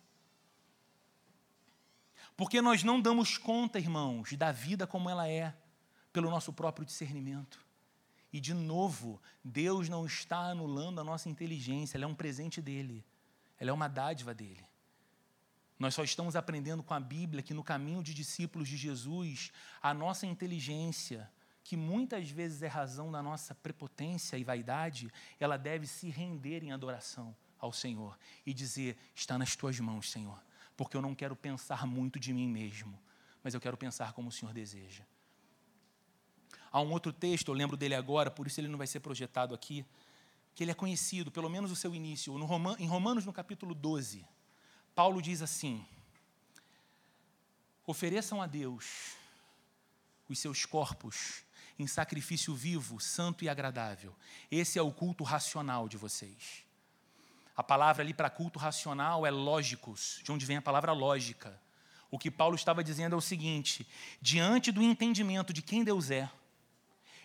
[2.36, 5.54] Porque nós não damos conta, irmãos, da vida como ela é,
[6.12, 7.64] pelo nosso próprio discernimento.
[8.32, 13.04] E, de novo, Deus não está anulando a nossa inteligência, ela é um presente dele,
[13.58, 14.64] ela é uma dádiva dele.
[15.82, 19.50] Nós só estamos aprendendo com a Bíblia que no caminho de discípulos de Jesus,
[19.82, 21.28] a nossa inteligência,
[21.64, 26.70] que muitas vezes é razão da nossa prepotência e vaidade, ela deve se render em
[26.70, 28.16] adoração ao Senhor
[28.46, 30.40] e dizer: Está nas tuas mãos, Senhor,
[30.76, 32.96] porque eu não quero pensar muito de mim mesmo,
[33.42, 35.02] mas eu quero pensar como o Senhor deseja.
[36.70, 39.52] Há um outro texto, eu lembro dele agora, por isso ele não vai ser projetado
[39.52, 39.84] aqui,
[40.54, 43.74] que ele é conhecido, pelo menos o seu início, no Roman, em Romanos, no capítulo
[43.74, 44.24] 12,
[44.94, 45.84] Paulo diz assim:
[47.86, 49.16] ofereçam a Deus
[50.28, 51.44] os seus corpos
[51.78, 54.14] em sacrifício vivo, santo e agradável.
[54.50, 56.64] Esse é o culto racional de vocês.
[57.56, 61.60] A palavra ali para culto racional é lógicos, de onde vem a palavra lógica.
[62.10, 63.86] O que Paulo estava dizendo é o seguinte:
[64.20, 66.30] diante do entendimento de quem Deus é,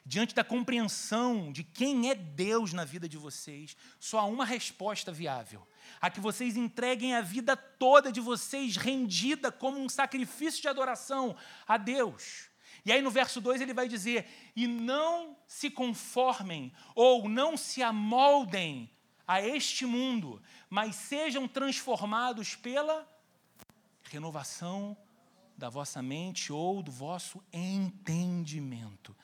[0.06, 5.12] diante da compreensão de quem é Deus na vida de vocês, só há uma resposta
[5.12, 5.68] viável:
[6.02, 11.36] a que vocês entreguem a vida toda de vocês rendida como um sacrifício de adoração
[11.68, 12.50] a Deus.
[12.86, 17.84] E aí no verso 2 ele vai dizer: e não se conformem ou não se
[17.84, 18.90] amoldem
[19.28, 23.08] a este mundo, mas sejam transformados pela
[24.04, 24.96] renovação
[25.58, 29.16] da vossa mente ou do vosso entendimento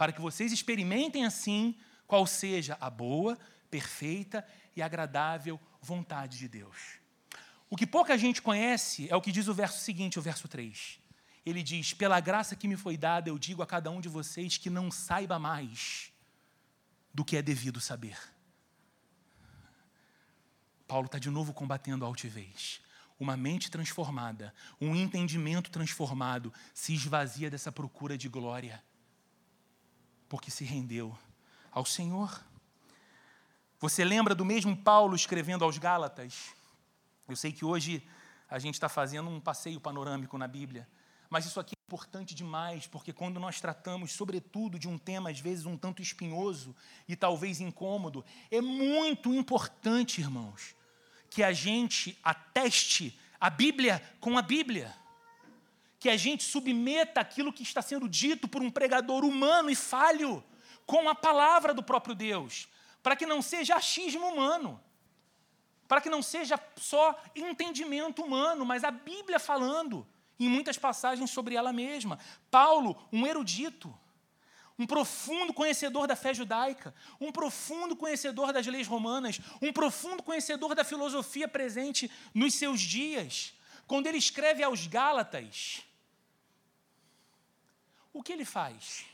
[0.00, 1.74] para que vocês experimentem assim
[2.06, 3.36] qual seja a boa,
[3.70, 4.42] perfeita
[4.74, 6.98] e agradável vontade de Deus.
[7.68, 10.98] O que pouca gente conhece é o que diz o verso seguinte, o verso 3.
[11.44, 14.56] Ele diz: Pela graça que me foi dada, eu digo a cada um de vocês
[14.56, 16.12] que não saiba mais
[17.14, 18.18] do que é devido saber.
[20.86, 22.80] Paulo está de novo combatendo a altivez.
[23.18, 28.82] Uma mente transformada, um entendimento transformado, se esvazia dessa procura de glória
[30.30, 31.18] porque se rendeu
[31.72, 32.42] ao Senhor.
[33.80, 36.50] Você lembra do mesmo Paulo escrevendo aos Gálatas?
[37.26, 38.06] Eu sei que hoje
[38.46, 40.86] a gente está fazendo um passeio panorâmico na Bíblia,
[41.30, 45.40] mas isso aqui é importante demais, porque quando nós tratamos, sobretudo, de um tema às
[45.40, 46.76] vezes um tanto espinhoso
[47.08, 50.76] e talvez incômodo, é muito importante, irmãos,
[51.30, 54.94] que a gente ateste a Bíblia com a Bíblia
[55.98, 60.44] que a gente submeta aquilo que está sendo dito por um pregador humano e falho
[60.84, 62.68] com a palavra do próprio Deus,
[63.02, 64.80] para que não seja achismo humano,
[65.88, 70.06] para que não seja só entendimento humano, mas a Bíblia falando
[70.38, 72.18] em muitas passagens sobre ela mesma.
[72.50, 73.92] Paulo, um erudito,
[74.78, 80.74] um profundo conhecedor da fé judaica, um profundo conhecedor das leis romanas, um profundo conhecedor
[80.74, 83.52] da filosofia presente nos seus dias.
[83.86, 85.82] Quando ele escreve aos Gálatas,
[88.12, 89.04] o que ele faz?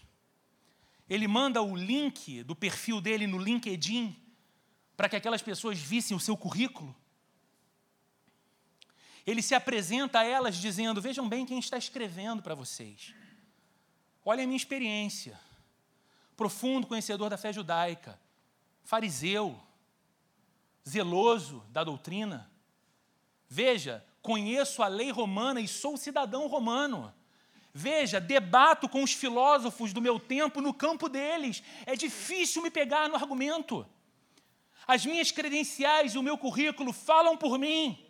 [1.09, 4.17] Ele manda o link do perfil dele no LinkedIn
[4.97, 6.95] para que aquelas pessoas vissem o seu currículo.
[9.27, 13.15] Ele se apresenta a elas dizendo: Vejam bem quem está escrevendo para vocês.
[14.25, 15.39] Olha a minha experiência.
[16.37, 18.21] Profundo conhecedor da fé judaica,
[18.83, 19.59] fariseu,
[20.87, 22.51] zeloso da doutrina.
[23.49, 27.13] Veja, conheço a lei romana e sou cidadão romano.
[27.79, 31.63] Veja, debato com os filósofos do meu tempo no campo deles.
[31.85, 33.87] É difícil me pegar no argumento.
[34.87, 38.03] As minhas credenciais e o meu currículo falam por mim.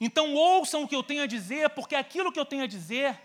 [0.00, 3.16] Então ouçam o que eu tenho a dizer, porque aquilo que eu tenho a dizer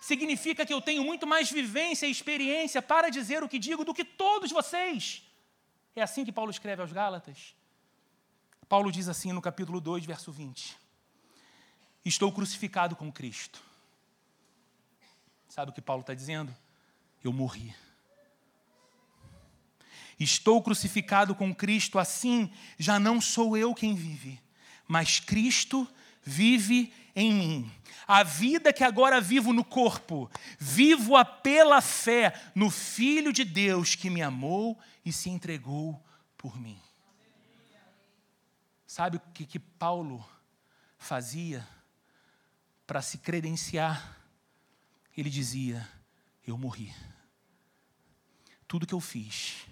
[0.00, 3.94] significa que eu tenho muito mais vivência e experiência para dizer o que digo do
[3.94, 5.22] que todos vocês.
[5.94, 7.54] É assim que Paulo escreve aos Gálatas.
[8.68, 10.76] Paulo diz assim no capítulo 2, verso 20:
[12.04, 13.67] Estou crucificado com Cristo.
[15.58, 16.56] Sabe o que Paulo está dizendo?
[17.20, 17.74] Eu morri.
[20.16, 24.40] Estou crucificado com Cristo, assim já não sou eu quem vive,
[24.86, 25.84] mas Cristo
[26.22, 27.72] vive em mim.
[28.06, 34.08] A vida que agora vivo no corpo, vivo-a pela fé no Filho de Deus que
[34.08, 36.00] me amou e se entregou
[36.36, 36.80] por mim.
[38.86, 40.24] Sabe o que, que Paulo
[40.96, 41.66] fazia
[42.86, 44.17] para se credenciar?
[45.20, 45.88] Ele dizia:
[46.46, 46.94] Eu morri.
[48.68, 49.66] Tudo que eu fiz,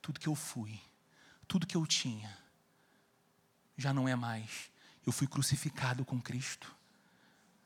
[0.00, 0.80] tudo que eu fui,
[1.48, 2.38] tudo que eu tinha,
[3.76, 4.70] já não é mais.
[5.04, 6.74] Eu fui crucificado com Cristo.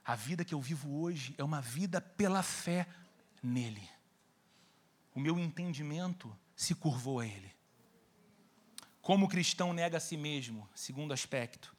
[0.04, 2.88] A vida que eu vivo hoje é uma vida pela fé
[3.42, 3.86] nele.
[5.14, 7.54] O meu entendimento se curvou a ele.
[9.02, 11.76] Como o cristão nega a si mesmo, segundo aspecto,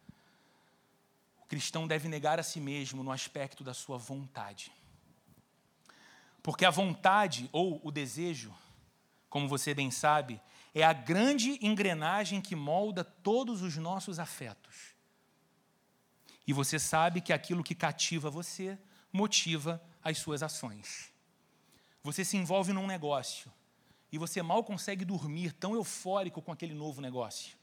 [1.42, 4.72] o cristão deve negar a si mesmo no aspecto da sua vontade.
[6.50, 8.52] Porque a vontade ou o desejo,
[9.30, 10.42] como você bem sabe,
[10.74, 14.96] é a grande engrenagem que molda todos os nossos afetos.
[16.48, 18.80] E você sabe que aquilo que cativa você
[19.14, 21.14] motiva as suas ações.
[22.02, 23.54] Você se envolve num negócio
[24.12, 27.56] e você mal consegue dormir tão eufórico com aquele novo negócio.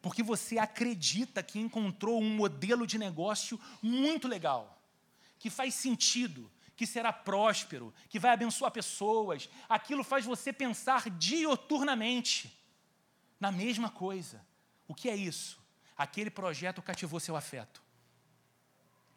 [0.00, 4.80] Porque você acredita que encontrou um modelo de negócio muito legal,
[5.40, 6.48] que faz sentido,
[6.82, 9.48] que será próspero, que vai abençoar pessoas.
[9.68, 12.52] Aquilo faz você pensar dioturnamente
[13.38, 14.44] na mesma coisa.
[14.88, 15.62] O que é isso?
[15.96, 17.80] Aquele projeto cativou seu afeto.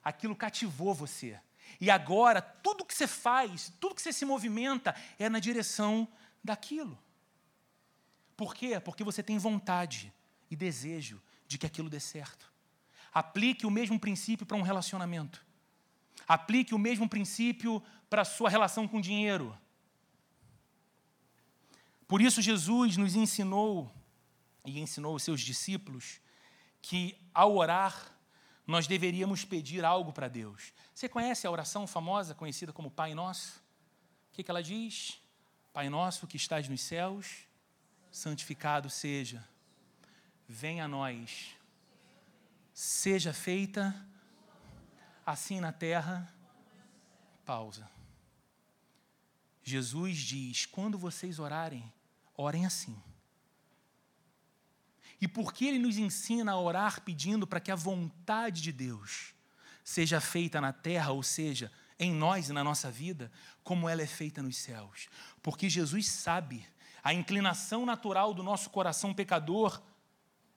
[0.04, 1.40] Aquilo cativou você.
[1.82, 6.08] E agora, tudo que você faz, tudo que você se movimenta, é na direção
[6.44, 7.00] daquilo.
[8.38, 8.80] Por quê?
[8.80, 10.14] Porque você tem vontade
[10.52, 12.54] e desejo de que aquilo dê certo.
[13.12, 15.44] Aplique o mesmo princípio para um relacionamento.
[16.28, 19.58] Aplique o mesmo princípio para a sua relação com o dinheiro.
[22.08, 23.92] Por isso, Jesus nos ensinou
[24.64, 26.20] e ensinou os seus discípulos
[26.82, 28.12] que, ao orar,
[28.66, 30.74] nós deveríamos pedir algo para Deus.
[30.94, 33.64] Você conhece a oração famosa, conhecida como Pai Nosso?
[34.30, 35.20] O que, ela diz?
[35.72, 37.48] Pai Nosso que estás nos céus,
[38.12, 39.44] santificado seja.
[40.48, 41.56] Venha a nós.
[42.74, 43.96] Seja feita
[45.26, 46.32] assim na terra.
[47.46, 47.90] Pausa.
[49.64, 51.92] Jesus diz: quando vocês orarem,
[52.38, 52.96] orem assim.
[55.20, 59.34] E porque ele nos ensina a orar pedindo para que a vontade de Deus
[59.84, 63.32] seja feita na terra, ou seja, em nós e na nossa vida,
[63.64, 65.08] como ela é feita nos céus.
[65.42, 66.68] Porque Jesus sabe,
[67.04, 69.82] a inclinação natural do nosso coração pecador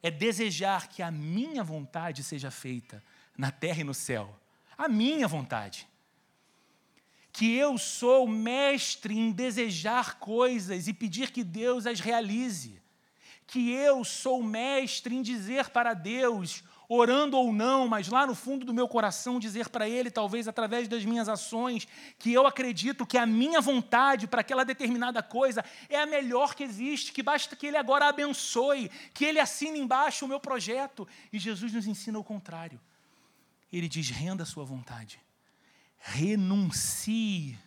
[0.03, 3.03] é desejar que a minha vontade seja feita
[3.37, 4.39] na terra e no céu.
[4.79, 5.87] A minha vontade.
[7.33, 12.79] Que eu sou mestre em desejar coisas e pedir que Deus as realize
[13.49, 18.65] que eu sou mestre em dizer para Deus, orando ou não, mas lá no fundo
[18.65, 21.89] do meu coração dizer para Ele, talvez através das minhas ações,
[22.19, 26.63] que eu acredito que a minha vontade para aquela determinada coisa é a melhor que
[26.63, 31.09] existe, que basta que Ele agora abençoe, que Ele assine embaixo o meu projeto.
[31.33, 32.79] E Jesus nos ensina o contrário.
[33.73, 35.21] Ele diz: renda a sua vontade,
[35.99, 37.59] renuncie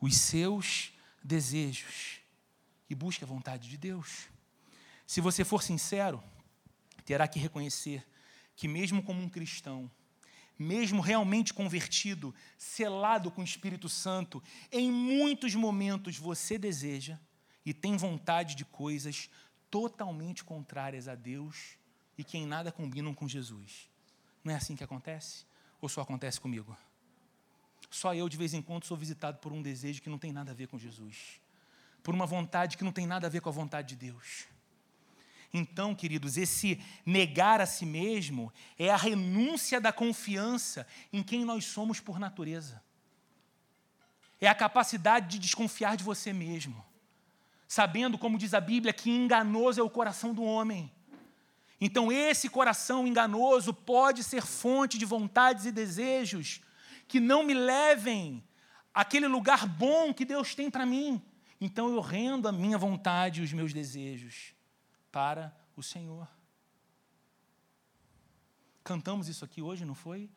[0.00, 0.92] os seus
[1.22, 2.20] desejos
[2.90, 4.28] e busque a vontade de Deus.
[5.06, 6.22] Se você for sincero,
[7.04, 8.06] terá que reconhecer
[8.54, 9.90] que, mesmo como um cristão,
[10.58, 17.18] mesmo realmente convertido, selado com o Espírito Santo, em muitos momentos você deseja
[17.64, 19.30] e tem vontade de coisas
[19.70, 21.76] totalmente contrárias a Deus
[22.16, 23.88] e que em nada combinam com Jesus.
[24.44, 25.44] Não é assim que acontece?
[25.80, 26.76] Ou só acontece comigo?
[27.90, 30.50] Só eu, de vez em quando, sou visitado por um desejo que não tem nada
[30.50, 31.40] a ver com Jesus,
[32.02, 34.46] por uma vontade que não tem nada a ver com a vontade de Deus.
[35.52, 41.66] Então, queridos, esse negar a si mesmo é a renúncia da confiança em quem nós
[41.66, 42.82] somos por natureza.
[44.40, 46.82] É a capacidade de desconfiar de você mesmo,
[47.68, 50.90] sabendo, como diz a Bíblia, que enganoso é o coração do homem.
[51.84, 56.60] Então, esse coração enganoso pode ser fonte de vontades e desejos
[57.08, 58.40] que não me levem
[58.94, 61.20] àquele lugar bom que Deus tem para mim.
[61.60, 64.54] Então, eu rendo a minha vontade e os meus desejos
[65.10, 66.28] para o Senhor.
[68.84, 70.30] Cantamos isso aqui hoje, não foi?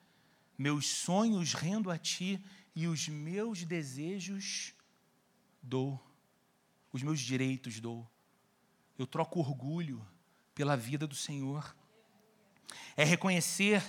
[0.57, 2.43] Meus sonhos rendo a ti
[2.75, 4.73] e os meus desejos
[5.61, 6.03] dou.
[6.91, 8.09] Os meus direitos dou.
[8.97, 10.03] Eu troco orgulho
[10.55, 11.75] pela vida do Senhor.
[12.97, 13.83] É reconhecer,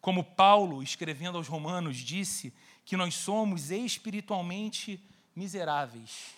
[0.00, 2.52] como Paulo, escrevendo aos Romanos, disse,
[2.84, 5.00] que nós somos espiritualmente
[5.36, 6.34] miseráveis.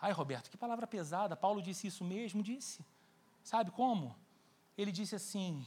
[0.00, 1.34] Ai, Roberto, que palavra pesada.
[1.34, 2.42] Paulo disse isso mesmo?
[2.42, 2.84] Disse.
[3.42, 4.14] Sabe como?
[4.76, 5.66] Ele disse assim: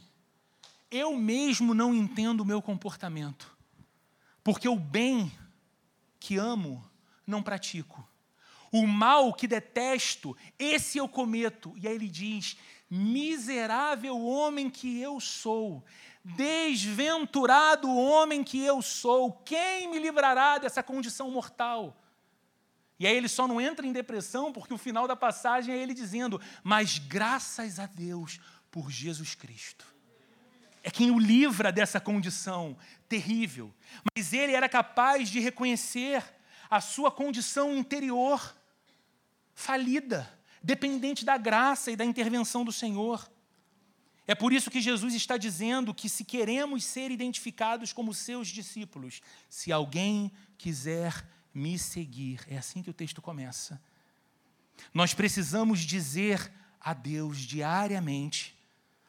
[0.90, 3.54] Eu mesmo não entendo o meu comportamento,
[4.44, 5.32] porque o bem
[6.20, 6.82] que amo
[7.28, 8.08] não pratico.
[8.72, 11.74] O mal que detesto, esse eu cometo.
[11.78, 12.56] E aí ele diz:
[12.94, 15.82] Miserável homem que eu sou,
[16.26, 21.98] desventurado homem que eu sou, quem me livrará dessa condição mortal?
[23.00, 25.94] E aí ele só não entra em depressão porque o final da passagem é ele
[25.94, 29.86] dizendo: Mas graças a Deus por Jesus Cristo.
[30.84, 32.78] É quem o livra dessa condição
[33.08, 33.74] terrível.
[34.16, 36.24] Mas ele era capaz de reconhecer
[36.70, 38.56] a sua condição interior
[39.54, 43.30] falida, dependente da graça e da intervenção do Senhor.
[44.28, 49.22] É por isso que Jesus está dizendo que, se queremos ser identificados como seus discípulos,
[49.50, 52.40] se alguém quiser me seguir.
[52.48, 53.82] É assim que o texto começa.
[54.94, 58.58] Nós precisamos dizer a Deus diariamente,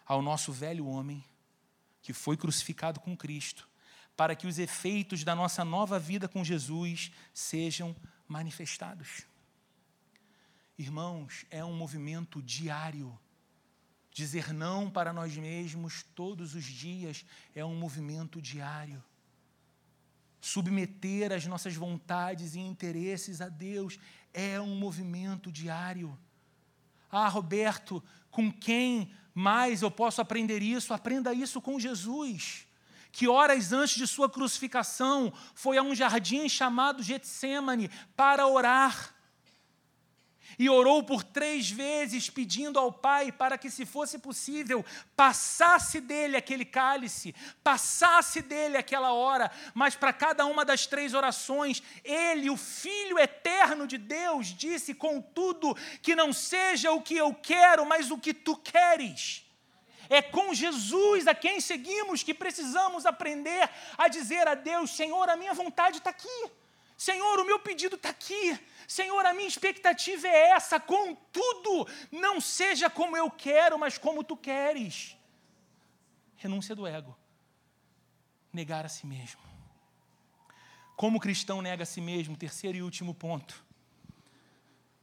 [0.05, 1.25] ao nosso velho homem,
[2.03, 3.69] que foi crucificado com Cristo,
[4.17, 7.95] para que os efeitos da nossa nova vida com Jesus sejam
[8.29, 9.23] manifestados.
[10.79, 13.19] Irmãos, é um movimento diário.
[14.11, 19.03] Dizer não para nós mesmos todos os dias é um movimento diário
[20.43, 23.97] submeter as nossas vontades e interesses a Deus
[24.35, 26.19] é um movimento diário.
[27.09, 30.93] Ah, Roberto, com quem mais eu posso aprender isso?
[30.93, 32.67] Aprenda isso com Jesus,
[33.13, 39.12] que horas antes de sua crucificação foi a um jardim chamado Getsemane para orar
[40.59, 44.85] e orou por três vezes, pedindo ao Pai para que, se fosse possível,
[45.17, 51.83] passasse dele aquele cálice, passasse dele aquela hora, mas para cada uma das três orações,
[52.05, 57.85] ele, o Filho eterno de Deus, disse: Contudo, que não seja o que eu quero,
[57.87, 59.45] mas o que tu queres.
[60.09, 65.37] É com Jesus a quem seguimos que precisamos aprender a dizer a Deus: Senhor, a
[65.37, 66.51] minha vontade está aqui.
[67.03, 68.57] Senhor, o meu pedido está aqui.
[68.87, 74.37] Senhor, a minha expectativa é essa, contudo, não seja como eu quero, mas como tu
[74.37, 75.17] queres.
[76.37, 77.19] Renúncia do ego.
[78.53, 79.41] Negar a si mesmo.
[80.95, 83.65] Como o cristão nega a si mesmo, terceiro e último ponto.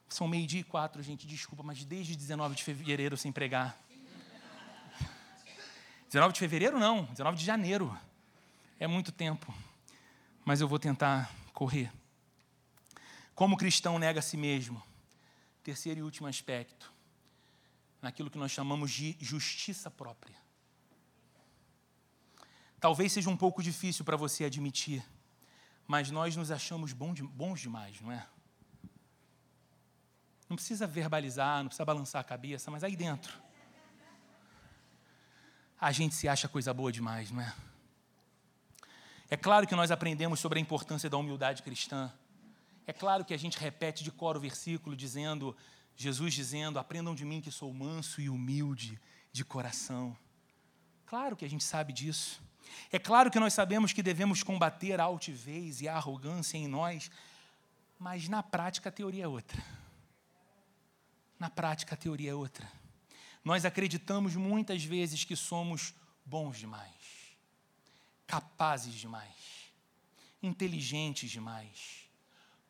[0.08, 3.78] São meio-dia e quatro, gente, desculpa, mas desde 19 de fevereiro sem pregar.
[6.08, 8.00] 19 de fevereiro não, 19 de janeiro.
[8.80, 9.54] É muito tempo.
[10.46, 11.30] Mas eu vou tentar
[11.60, 11.92] correr.
[13.36, 14.82] Como o cristão nega a si mesmo?
[15.62, 16.90] Terceiro e último aspecto,
[18.02, 20.38] naquilo que nós chamamos de justiça própria.
[22.80, 25.04] Talvez seja um pouco difícil para você admitir,
[25.86, 28.26] mas nós nos achamos bons demais, não é?
[30.48, 33.38] Não precisa verbalizar, não precisa balançar a cabeça, mas aí dentro.
[35.78, 37.54] A gente se acha coisa boa demais, não é?
[39.30, 42.12] É claro que nós aprendemos sobre a importância da humildade cristã.
[42.88, 45.56] É claro que a gente repete de cor o versículo dizendo,
[45.96, 49.00] Jesus dizendo: "Aprendam de mim que sou manso e humilde
[49.32, 50.18] de coração".
[51.06, 52.42] Claro que a gente sabe disso.
[52.92, 57.12] É claro que nós sabemos que devemos combater a altivez e a arrogância em nós,
[57.98, 59.64] mas na prática a teoria é outra.
[61.40, 62.68] Na prática a teoria é outra.
[63.44, 65.94] Nós acreditamos muitas vezes que somos
[66.26, 66.99] bons demais,
[68.30, 69.74] capazes demais,
[70.40, 72.08] inteligentes demais,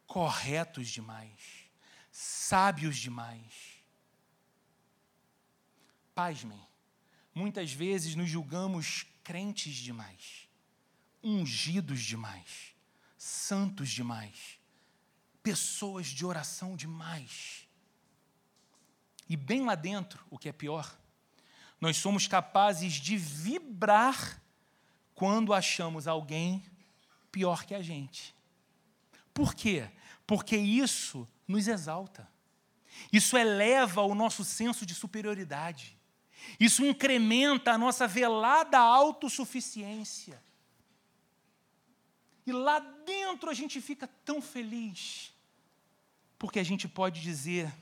[0.07, 1.70] corretos demais,
[2.10, 3.84] sábios demais.
[6.16, 6.66] Pasmem,
[7.36, 10.47] muitas vezes nos julgamos crentes demais,
[11.22, 12.74] ungidos demais,
[13.18, 14.57] santos demais,
[15.43, 17.68] pessoas de oração demais.
[19.28, 20.97] E bem lá dentro, o que é pior,
[21.82, 24.41] nós somos capazes de vibrar
[25.20, 26.63] quando achamos alguém
[27.32, 28.34] pior que a gente.
[29.34, 29.89] Por quê?
[30.30, 32.30] porque isso nos exalta.
[33.11, 35.97] Isso eleva o nosso senso de superioridade.
[36.59, 40.39] Isso incrementa a nossa velada autossuficiência.
[42.45, 45.34] E lá dentro a gente fica tão feliz,
[46.38, 47.74] porque a gente pode dizer: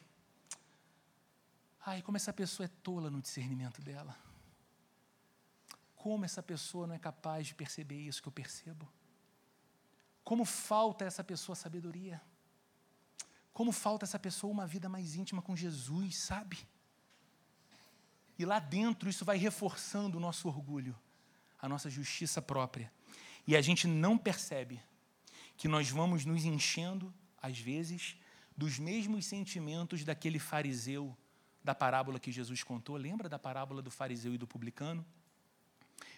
[1.86, 4.18] ai, como essa pessoa é tola no discernimento dela.
[6.08, 8.88] Como essa pessoa não é capaz de perceber isso que eu percebo.
[10.24, 12.22] Como falta essa pessoa sabedoria.
[13.52, 16.66] Como falta essa pessoa uma vida mais íntima com Jesus, sabe?
[18.40, 20.98] E lá dentro isso vai reforçando o nosso orgulho,
[21.60, 22.90] a nossa justiça própria.
[23.46, 24.82] E a gente não percebe
[25.58, 28.16] que nós vamos nos enchendo, às vezes,
[28.56, 31.18] dos mesmos sentimentos daquele fariseu
[31.62, 32.96] da parábola que Jesus contou.
[32.96, 35.06] Lembra da parábola do fariseu e do publicano?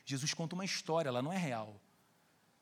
[0.05, 1.79] Jesus conta uma história, ela não é real.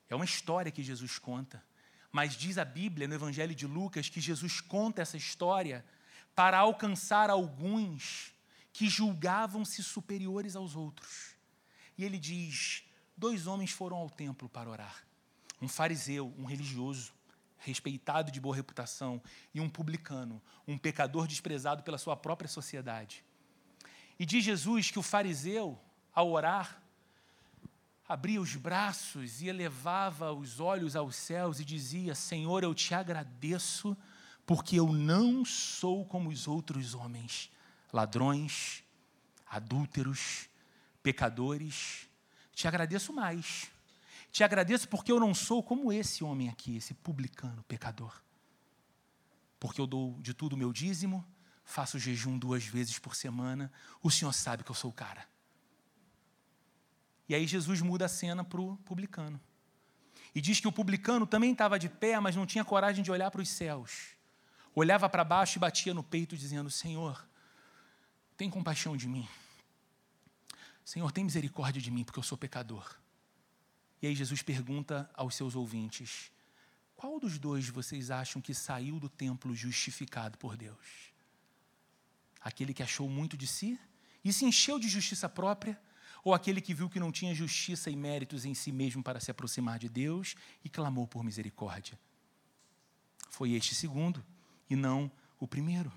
[0.09, 1.63] É uma história que Jesus conta.
[2.11, 5.85] Mas diz a Bíblia, no Evangelho de Lucas, que Jesus conta essa história
[6.35, 8.33] para alcançar alguns
[8.71, 11.35] que julgavam-se superiores aos outros.
[11.97, 12.83] E ele diz:
[13.15, 15.03] dois homens foram ao templo para orar.
[15.61, 17.11] Um fariseu, um religioso,
[17.57, 19.21] respeitado de boa reputação,
[19.53, 23.25] e um publicano, um pecador desprezado pela sua própria sociedade.
[24.19, 25.79] E diz Jesus que o fariseu,
[26.13, 26.81] ao orar,
[28.07, 33.97] abria os braços e elevava os olhos aos céus e dizia: Senhor, eu te agradeço,
[34.45, 37.51] porque eu não sou como os outros homens,
[37.91, 38.83] ladrões,
[39.45, 40.47] adúlteros,
[41.03, 42.07] pecadores.
[42.53, 43.69] Te agradeço mais.
[44.31, 48.21] Te agradeço porque eu não sou como esse homem aqui, esse publicano pecador.
[49.59, 51.25] Porque eu dou de tudo o meu dízimo,
[51.63, 55.27] faço jejum duas vezes por semana, o Senhor sabe que eu sou o cara.
[57.27, 59.39] E aí Jesus muda a cena para o publicano.
[60.33, 63.31] E diz que o publicano também estava de pé, mas não tinha coragem de olhar
[63.31, 64.09] para os céus.
[64.73, 67.27] Olhava para baixo e batia no peito, dizendo: Senhor,
[68.37, 69.27] tem compaixão de mim.
[70.85, 72.95] Senhor, tem misericórdia de mim, porque eu sou pecador.
[74.01, 76.31] E aí Jesus pergunta aos seus ouvintes:
[76.95, 81.11] Qual dos dois vocês acham que saiu do templo justificado por Deus?
[82.39, 83.79] Aquele que achou muito de si
[84.23, 85.79] e se encheu de justiça própria,
[86.23, 89.31] ou aquele que viu que não tinha justiça e méritos em si mesmo para se
[89.31, 91.99] aproximar de Deus e clamou por misericórdia?
[93.29, 94.23] Foi este segundo
[94.69, 95.91] e não o primeiro.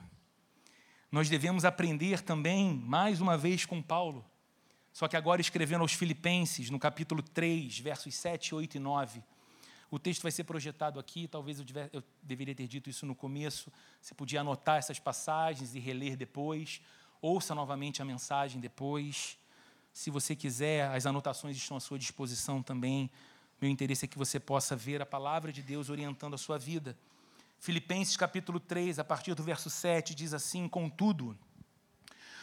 [1.11, 4.25] Nós devemos aprender também, mais uma vez com Paulo,
[4.93, 9.23] só que agora escrevendo aos Filipenses, no capítulo 3, versos 7, 8 e 9.
[9.91, 13.15] O texto vai ser projetado aqui, talvez eu, tiver, eu deveria ter dito isso no
[13.15, 13.73] começo.
[14.01, 16.81] Você podia anotar essas passagens e reler depois.
[17.21, 19.37] Ouça novamente a mensagem depois.
[19.93, 23.11] Se você quiser, as anotações estão à sua disposição também.
[23.61, 26.97] Meu interesse é que você possa ver a palavra de Deus orientando a sua vida.
[27.59, 31.37] Filipenses capítulo 3, a partir do verso 7, diz assim: Contudo,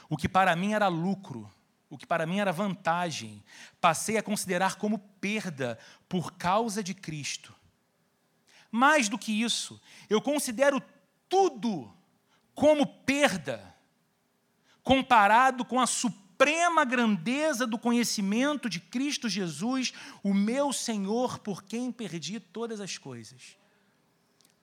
[0.09, 1.49] o que para mim era lucro,
[1.89, 3.43] o que para mim era vantagem,
[3.81, 7.55] passei a considerar como perda por causa de Cristo.
[8.69, 10.81] Mais do que isso, eu considero
[11.27, 11.91] tudo
[12.53, 13.75] como perda,
[14.83, 16.26] comparado com a suprema
[16.85, 23.57] grandeza do conhecimento de Cristo Jesus, o meu Senhor, por quem perdi todas as coisas.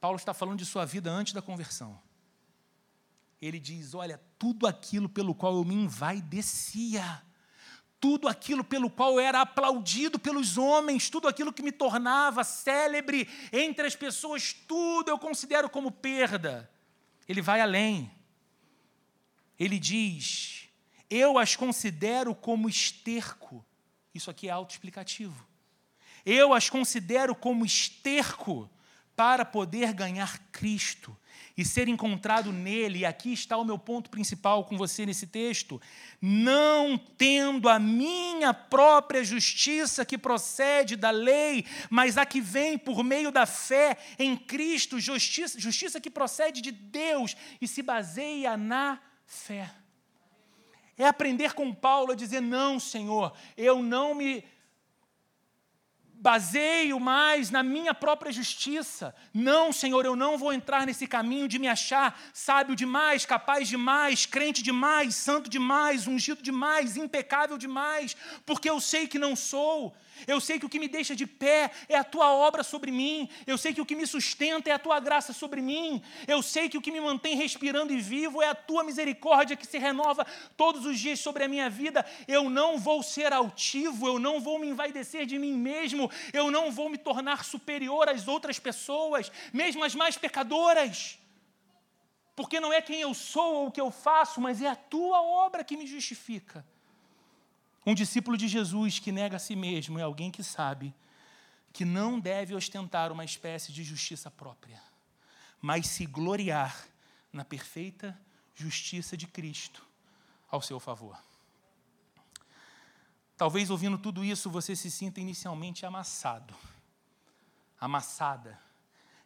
[0.00, 2.00] Paulo está falando de sua vida antes da conversão.
[3.40, 7.22] Ele diz: Olha, tudo aquilo pelo qual eu me envaidecia,
[8.00, 13.28] tudo aquilo pelo qual eu era aplaudido pelos homens, tudo aquilo que me tornava célebre
[13.52, 16.70] entre as pessoas, tudo eu considero como perda.
[17.26, 18.10] Ele vai além.
[19.58, 20.63] Ele diz:
[21.10, 23.64] Eu as considero como esterco.
[24.14, 25.46] Isso aqui é autoexplicativo.
[26.24, 28.70] Eu as considero como esterco
[29.16, 31.16] para poder ganhar Cristo
[31.56, 35.80] e ser encontrado nele, e aqui está o meu ponto principal com você nesse texto,
[36.20, 43.04] não tendo a minha própria justiça que procede da lei, mas a que vem por
[43.04, 49.00] meio da fé em Cristo, justiça, justiça que procede de Deus e se baseia na
[49.24, 49.70] fé.
[50.96, 54.44] É aprender com Paulo a dizer: não, Senhor, eu não me
[56.24, 59.14] baseio mais na minha própria justiça.
[59.34, 64.24] Não, Senhor, eu não vou entrar nesse caminho de me achar sábio demais, capaz demais,
[64.24, 68.16] crente demais, santo demais, ungido demais, impecável demais,
[68.46, 69.94] porque eu sei que não sou.
[70.26, 73.28] Eu sei que o que me deixa de pé é a tua obra sobre mim.
[73.46, 76.02] Eu sei que o que me sustenta é a tua graça sobre mim.
[76.26, 79.66] Eu sei que o que me mantém respirando e vivo é a tua misericórdia que
[79.66, 82.04] se renova todos os dias sobre a minha vida.
[82.26, 86.70] Eu não vou ser altivo, eu não vou me envaidecer de mim mesmo, eu não
[86.70, 91.18] vou me tornar superior às outras pessoas, mesmo as mais pecadoras.
[92.36, 95.22] Porque não é quem eu sou ou o que eu faço, mas é a tua
[95.22, 96.64] obra que me justifica.
[97.86, 100.94] Um discípulo de Jesus que nega a si mesmo é alguém que sabe
[101.72, 104.80] que não deve ostentar uma espécie de justiça própria,
[105.60, 106.86] mas se gloriar
[107.32, 108.18] na perfeita
[108.54, 109.84] justiça de Cristo
[110.48, 111.18] ao seu favor.
[113.36, 116.54] Talvez ouvindo tudo isso você se sinta inicialmente amassado,
[117.80, 118.58] amassada,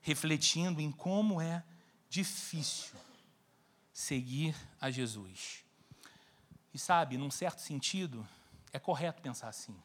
[0.01, 1.63] refletindo em como é
[2.09, 2.99] difícil
[3.93, 5.63] seguir a Jesus.
[6.73, 8.27] E sabe, num certo sentido,
[8.73, 9.77] é correto pensar assim.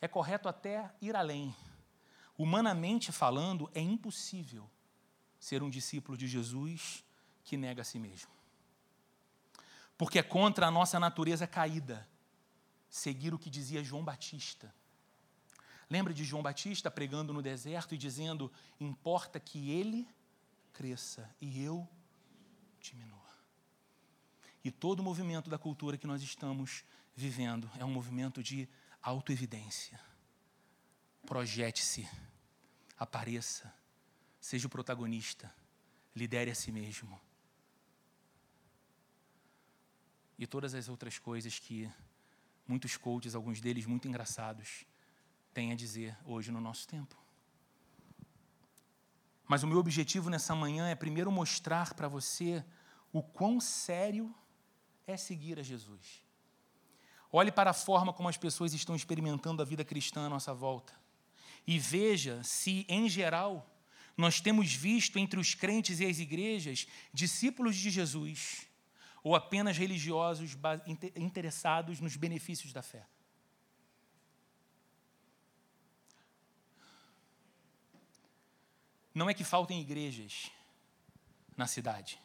[0.00, 1.54] É correto até ir além.
[2.36, 4.68] Humanamente falando, é impossível
[5.38, 7.04] ser um discípulo de Jesus
[7.42, 8.30] que nega a si mesmo.
[9.96, 12.08] Porque é contra a nossa natureza caída
[12.90, 14.74] seguir o que dizia João Batista.
[15.88, 18.50] Lembra de João Batista pregando no deserto e dizendo:
[18.80, 20.08] Importa que ele
[20.72, 21.88] cresça e eu
[22.80, 23.14] diminua.
[24.64, 26.84] E todo o movimento da cultura que nós estamos
[27.14, 28.68] vivendo é um movimento de
[29.02, 30.00] autoevidência.
[31.26, 32.08] Projete-se,
[32.98, 33.72] apareça,
[34.40, 35.54] seja o protagonista,
[36.14, 37.20] lidere a si mesmo.
[40.38, 41.90] E todas as outras coisas que
[42.66, 44.84] muitos coaches, alguns deles muito engraçados,
[45.52, 47.16] têm a dizer hoje no nosso tempo.
[49.46, 52.64] Mas o meu objetivo nessa manhã é primeiro mostrar para você
[53.12, 54.34] o quão sério
[55.06, 56.23] é seguir a Jesus.
[57.36, 60.94] Olhe para a forma como as pessoas estão experimentando a vida cristã à nossa volta.
[61.66, 63.68] E veja se, em geral,
[64.16, 68.68] nós temos visto entre os crentes e as igrejas discípulos de Jesus
[69.20, 70.56] ou apenas religiosos
[71.16, 73.04] interessados nos benefícios da fé.
[79.12, 80.52] Não é que faltem igrejas
[81.56, 82.16] na cidade,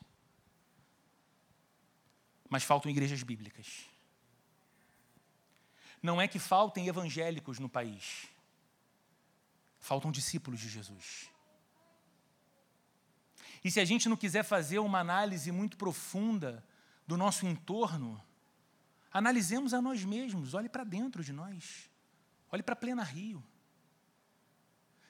[2.47, 3.89] mas faltam igrejas bíblicas.
[6.01, 8.27] Não é que faltem evangélicos no país,
[9.79, 11.29] faltam discípulos de Jesus.
[13.63, 16.63] E se a gente não quiser fazer uma análise muito profunda
[17.05, 18.21] do nosso entorno,
[19.11, 21.89] analisemos a nós mesmos, olhe para dentro de nós,
[22.51, 23.43] olhe para Plena Rio.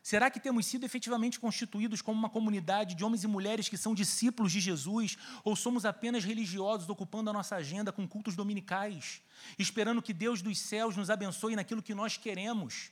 [0.02, 3.94] Será que temos sido efetivamente constituídos como uma comunidade de homens e mulheres que são
[3.94, 5.18] discípulos de Jesus?
[5.44, 9.22] Ou somos apenas religiosos ocupando a nossa agenda com cultos dominicais,
[9.58, 12.92] esperando que Deus dos céus nos abençoe naquilo que nós queremos?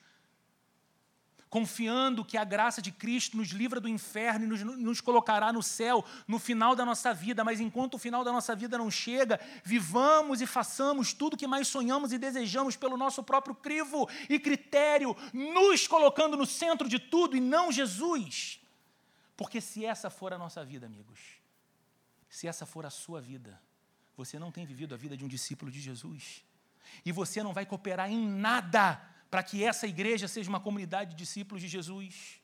[1.50, 5.64] Confiando que a graça de Cristo nos livra do inferno e nos, nos, colocará no
[5.64, 9.40] céu no final da nossa vida, mas enquanto o final da nossa vida não chega,
[9.64, 14.40] vivamos e façamos tudo o que mais sonhamos e desejamos pelo nosso próprio crivo e
[14.40, 18.60] critério, nos colocando no centro de tudo e não Jesus.
[19.36, 21.20] Porque se essa for a nossa vida, amigos,
[22.30, 23.62] se essa for a sua vida,
[24.18, 26.44] você não tem vivido a vida de um discípulo de Jesus.
[27.06, 29.00] E você não vai cooperar em nada
[29.30, 32.40] para que essa igreja seja uma comunidade de discípulos de Jesus.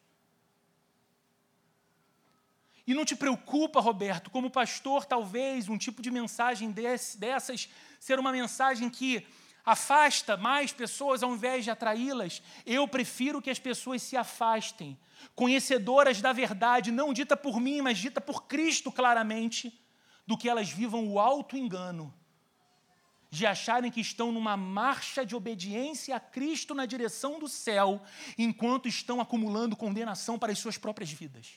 [2.85, 7.69] E não te preocupa, Roberto, como pastor, talvez um tipo de mensagem desse, dessas
[7.99, 9.25] ser uma mensagem que
[9.65, 12.41] afasta mais pessoas ao invés de atraí-las.
[12.65, 14.99] Eu prefiro que as pessoas se afastem,
[15.33, 19.79] conhecedoras da verdade, não dita por mim, mas dita por Cristo claramente,
[20.27, 22.13] do que elas vivam o alto engano
[23.33, 27.99] de acharem que estão numa marcha de obediência a Cristo na direção do céu,
[28.37, 31.53] enquanto estão acumulando condenação para as suas próprias vidas.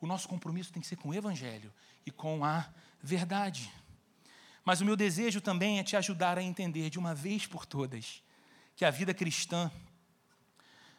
[0.00, 1.74] O nosso compromisso tem que ser com o Evangelho
[2.06, 2.64] e com a
[3.02, 3.72] verdade.
[4.64, 8.22] Mas o meu desejo também é te ajudar a entender de uma vez por todas
[8.76, 9.68] que a vida cristã,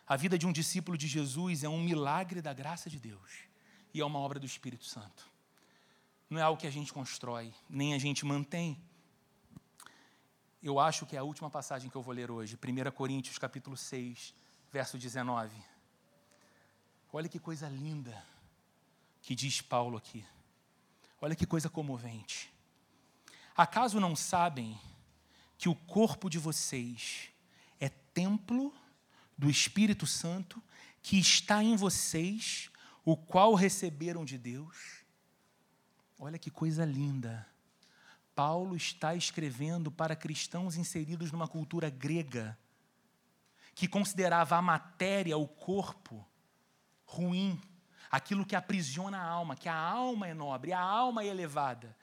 [0.05, 3.31] a vida de um discípulo de Jesus é um milagre da graça de Deus
[3.93, 5.31] e é uma obra do Espírito Santo.
[6.29, 8.77] Não é algo que a gente constrói, nem a gente mantém
[10.67, 13.77] eu acho que é a última passagem que eu vou ler hoje, 1 Coríntios capítulo
[13.77, 14.33] 6,
[14.71, 15.55] verso 19.
[17.11, 18.21] Olha que coisa linda
[19.21, 20.25] que diz Paulo aqui.
[21.21, 22.51] Olha que coisa comovente.
[23.55, 24.79] Acaso não sabem
[25.57, 27.29] que o corpo de vocês
[27.79, 28.73] é templo
[29.37, 30.61] do Espírito Santo
[31.01, 32.69] que está em vocês,
[33.05, 35.03] o qual receberam de Deus?
[36.19, 37.47] Olha que coisa linda.
[38.37, 42.55] Paulo está escrevendo para cristãos inseridos numa cultura grega,
[43.73, 46.23] que considerava a matéria, o corpo,
[47.03, 47.59] ruim,
[48.11, 51.97] aquilo que aprisiona a alma, que a alma é nobre, a alma é elevada.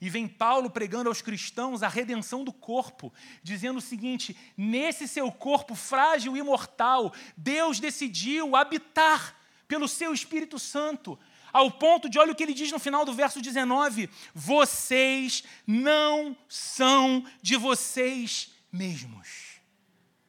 [0.00, 3.12] E vem Paulo pregando aos cristãos a redenção do corpo,
[3.42, 9.34] dizendo o seguinte: nesse seu corpo frágil e mortal, Deus decidiu habitar
[9.66, 11.18] pelo seu Espírito Santo,
[11.52, 16.36] ao ponto de, olha o que ele diz no final do verso 19: vocês não
[16.48, 19.60] são de vocês mesmos,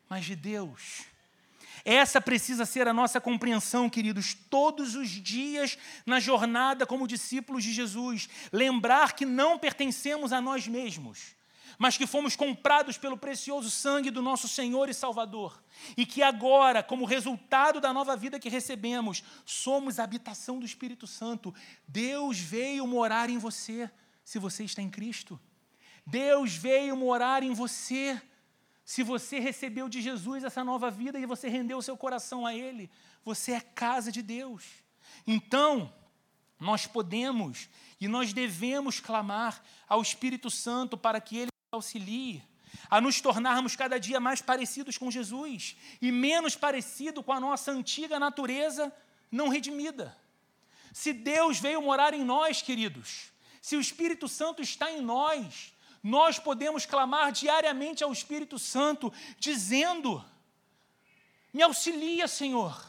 [0.10, 1.06] mas de Deus.
[1.84, 7.74] Essa precisa ser a nossa compreensão, queridos, todos os dias na jornada como discípulos de
[7.74, 8.30] Jesus.
[8.52, 11.41] Lembrar que não pertencemos a nós mesmos
[11.78, 15.62] mas que fomos comprados pelo precioso sangue do nosso Senhor e Salvador,
[15.96, 21.08] e que agora, como resultado da nova vida que recebemos, somos a habitação do Espírito
[21.08, 21.54] Santo.
[21.88, 23.90] Deus veio morar em você,
[24.24, 25.40] se você está em Cristo.
[26.06, 28.22] Deus veio morar em você,
[28.84, 32.54] se você recebeu de Jesus essa nova vida e você rendeu o seu coração a
[32.54, 32.90] Ele.
[33.24, 34.66] Você é casa de Deus.
[35.26, 35.94] Então,
[36.60, 37.70] nós podemos
[38.00, 42.44] e nós devemos clamar ao Espírito Santo para que Ele auxilie
[42.90, 47.72] a nos tornarmos cada dia mais parecidos com Jesus e menos parecido com a nossa
[47.72, 48.94] antiga natureza
[49.32, 50.18] não redimida.
[50.94, 56.38] Se Deus veio morar em nós, queridos, se o Espírito Santo está em nós, nós
[56.40, 60.24] podemos clamar diariamente ao Espírito Santo, dizendo:
[61.54, 62.86] Me auxilia, Senhor,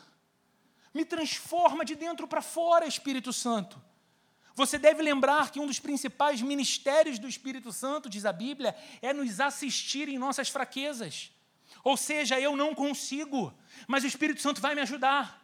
[0.92, 3.80] me transforma de dentro para fora, Espírito Santo.
[4.54, 9.12] Você deve lembrar que um dos principais ministérios do Espírito Santo, diz a Bíblia, é
[9.12, 11.32] nos assistir em nossas fraquezas.
[11.82, 13.52] Ou seja, eu não consigo,
[13.86, 15.40] mas o Espírito Santo vai me ajudar.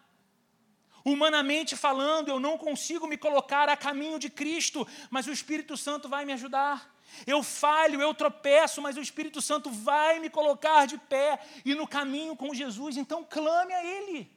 [1.05, 6.09] Humanamente falando, eu não consigo me colocar a caminho de Cristo, mas o Espírito Santo
[6.09, 6.95] vai me ajudar.
[7.27, 11.89] Eu falho, eu tropeço, mas o Espírito Santo vai me colocar de pé e no
[11.89, 12.97] caminho com Jesus.
[12.97, 14.31] Então clame a Ele.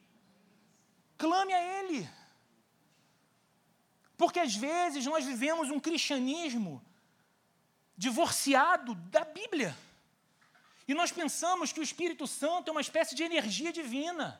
[1.17, 2.09] Clame a Ele.
[4.21, 6.79] Porque às vezes nós vivemos um cristianismo
[7.97, 9.75] divorciado da Bíblia.
[10.87, 14.39] E nós pensamos que o Espírito Santo é uma espécie de energia divina.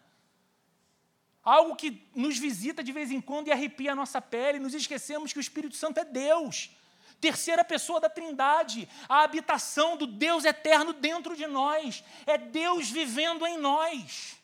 [1.43, 4.59] Algo que nos visita de vez em quando e arrepia a nossa pele.
[4.59, 6.69] Nos esquecemos que o Espírito Santo é Deus.
[7.19, 12.03] Terceira pessoa da Trindade, a habitação do Deus eterno dentro de nós.
[12.27, 14.38] É Deus vivendo em nós.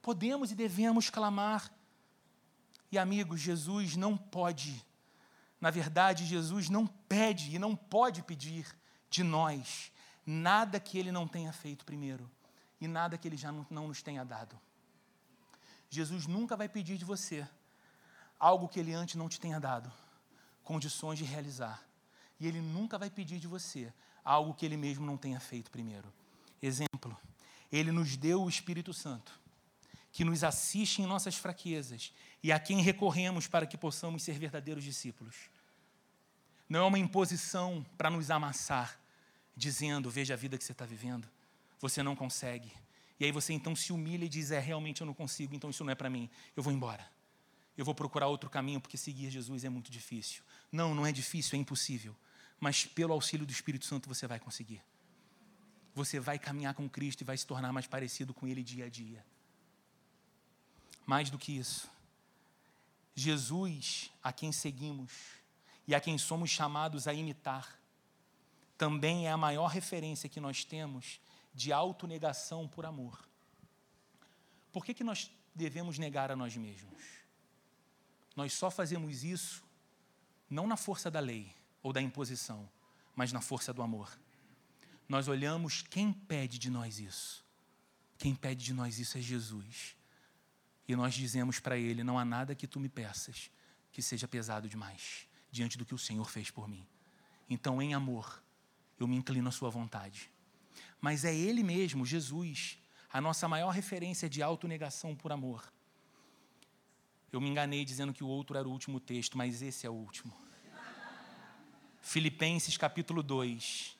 [0.00, 1.70] Podemos e devemos clamar
[2.90, 4.84] E amigos, Jesus não pode,
[5.60, 8.66] na verdade, Jesus não pede e não pode pedir
[9.08, 9.92] de nós
[10.26, 12.30] nada que ele não tenha feito primeiro
[12.80, 14.58] e nada que ele já não, não nos tenha dado.
[15.88, 17.46] Jesus nunca vai pedir de você
[18.38, 19.92] algo que ele antes não te tenha dado,
[20.64, 21.82] condições de realizar.
[22.38, 23.92] E ele nunca vai pedir de você
[24.24, 26.10] algo que ele mesmo não tenha feito primeiro.
[26.62, 27.16] Exemplo,
[27.70, 29.38] ele nos deu o Espírito Santo,
[30.12, 34.82] que nos assiste em nossas fraquezas e a quem recorremos para que possamos ser verdadeiros
[34.82, 35.36] discípulos.
[36.68, 38.98] Não é uma imposição para nos amassar,
[39.56, 41.28] dizendo: veja a vida que você está vivendo,
[41.80, 42.72] você não consegue.
[43.18, 45.84] E aí você então se humilha e diz: é, realmente eu não consigo, então isso
[45.84, 47.06] não é para mim, eu vou embora.
[47.76, 50.42] Eu vou procurar outro caminho, porque seguir Jesus é muito difícil.
[50.70, 52.14] Não, não é difícil, é impossível.
[52.58, 54.82] Mas pelo auxílio do Espírito Santo você vai conseguir.
[55.94, 58.88] Você vai caminhar com Cristo e vai se tornar mais parecido com Ele dia a
[58.88, 59.24] dia.
[61.06, 61.90] Mais do que isso,
[63.14, 65.12] Jesus, a quem seguimos
[65.86, 67.78] e a quem somos chamados a imitar,
[68.78, 71.20] também é a maior referência que nós temos
[71.52, 73.28] de autonegação por amor.
[74.72, 77.02] Por que, que nós devemos negar a nós mesmos?
[78.36, 79.62] Nós só fazemos isso
[80.48, 82.68] não na força da lei ou da imposição,
[83.14, 84.18] mas na força do amor.
[85.08, 87.44] Nós olhamos quem pede de nós isso.
[88.16, 89.96] Quem pede de nós isso é Jesus.
[90.90, 93.48] E nós dizemos para ele: não há nada que tu me peças
[93.92, 96.84] que seja pesado demais diante do que o Senhor fez por mim.
[97.48, 98.42] Então, em amor,
[98.98, 100.32] eu me inclino à Sua vontade.
[101.00, 102.76] Mas é Ele mesmo, Jesus,
[103.08, 105.72] a nossa maior referência de autonegação por amor.
[107.30, 109.94] Eu me enganei dizendo que o outro era o último texto, mas esse é o
[109.94, 110.36] último.
[112.00, 113.96] Filipenses capítulo 2,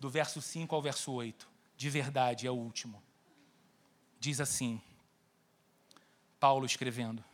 [0.00, 1.46] do verso 5 ao verso 8.
[1.76, 3.02] De verdade, é o último.
[4.18, 4.80] Diz assim,
[6.46, 7.24] Paulo escrevendo: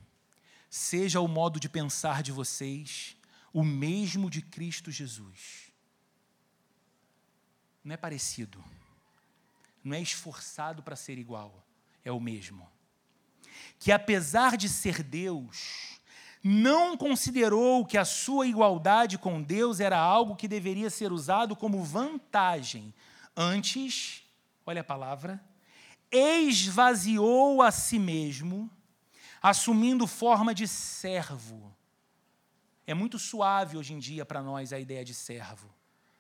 [0.71, 3.15] Seja o modo de pensar de vocês
[3.53, 5.71] o mesmo de Cristo Jesus
[7.85, 8.65] não é parecido,
[9.85, 11.63] não é esforçado para ser igual,
[12.03, 12.67] é o mesmo.
[13.79, 16.01] Que apesar de ser Deus,
[16.43, 21.85] não considerou que a sua igualdade com Deus era algo que deveria ser usado como
[21.85, 22.95] vantagem.
[23.37, 24.23] Antes,
[24.65, 25.39] olha a palavra,
[26.11, 28.71] esvaziou a si mesmo,
[29.43, 31.75] assumindo forma de servo.
[32.87, 35.69] É muito suave hoje em dia para nós a ideia de servo.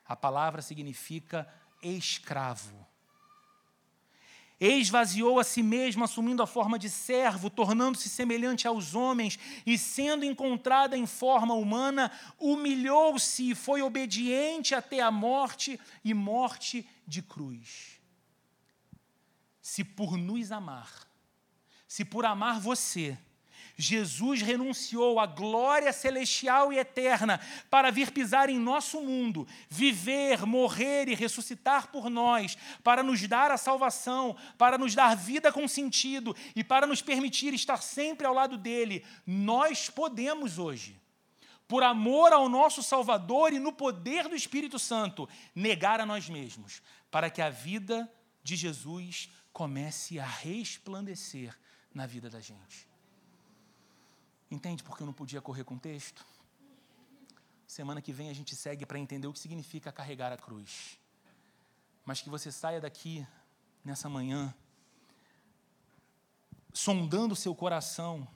[0.04, 1.48] A palavra significa
[1.80, 2.86] escravo.
[4.58, 10.24] Esvaziou a si mesmo, assumindo a forma de servo, tornando-se semelhante aos homens e, sendo
[10.24, 18.00] encontrada em forma humana, humilhou-se e foi obediente até a morte e morte de cruz.
[19.60, 21.11] Se por nos amar,
[21.92, 23.18] se por amar você,
[23.76, 27.38] Jesus renunciou à glória celestial e eterna
[27.68, 33.50] para vir pisar em nosso mundo, viver, morrer e ressuscitar por nós, para nos dar
[33.50, 38.32] a salvação, para nos dar vida com sentido e para nos permitir estar sempre ao
[38.32, 39.04] lado dele.
[39.26, 40.98] Nós podemos hoje,
[41.68, 46.80] por amor ao nosso Salvador e no poder do Espírito Santo, negar a nós mesmos,
[47.10, 48.10] para que a vida
[48.42, 51.54] de Jesus comece a resplandecer
[51.94, 52.88] na vida da gente.
[54.50, 56.24] Entende porque eu não podia correr com o texto?
[57.66, 60.98] Semana que vem a gente segue para entender o que significa carregar a cruz.
[62.04, 63.26] Mas que você saia daqui
[63.84, 64.54] nessa manhã
[66.72, 68.26] sondando seu coração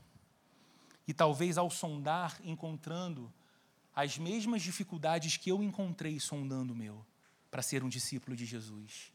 [1.09, 3.33] e talvez ao sondar encontrando
[3.95, 7.05] as mesmas dificuldades que eu encontrei sondando o meu
[7.51, 9.13] para ser um discípulo de Jesus.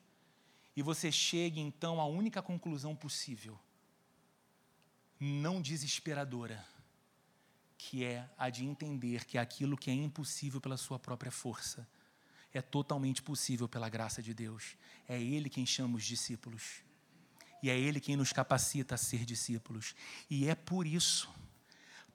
[0.76, 3.60] E você chegue então à única conclusão possível,
[5.24, 6.66] não desesperadora
[7.78, 11.88] que é a de entender que aquilo que é impossível pela sua própria força
[12.52, 14.76] é totalmente possível pela graça de Deus.
[15.08, 16.84] É Ele quem chama os discípulos.
[17.62, 19.94] E é Ele quem nos capacita a ser discípulos.
[20.28, 21.30] E é por isso,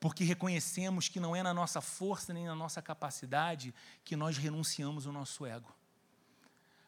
[0.01, 3.73] porque reconhecemos que não é na nossa força nem na nossa capacidade
[4.05, 5.76] que nós renunciamos o nosso ego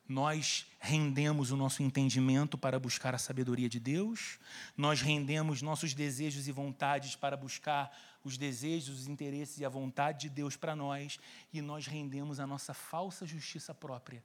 [0.09, 4.38] nós rendemos o nosso entendimento para buscar a sabedoria de Deus,
[4.74, 7.94] nós rendemos nossos desejos e vontades para buscar
[8.24, 11.20] os desejos, os interesses e a vontade de Deus para nós,
[11.52, 14.24] e nós rendemos a nossa falsa justiça própria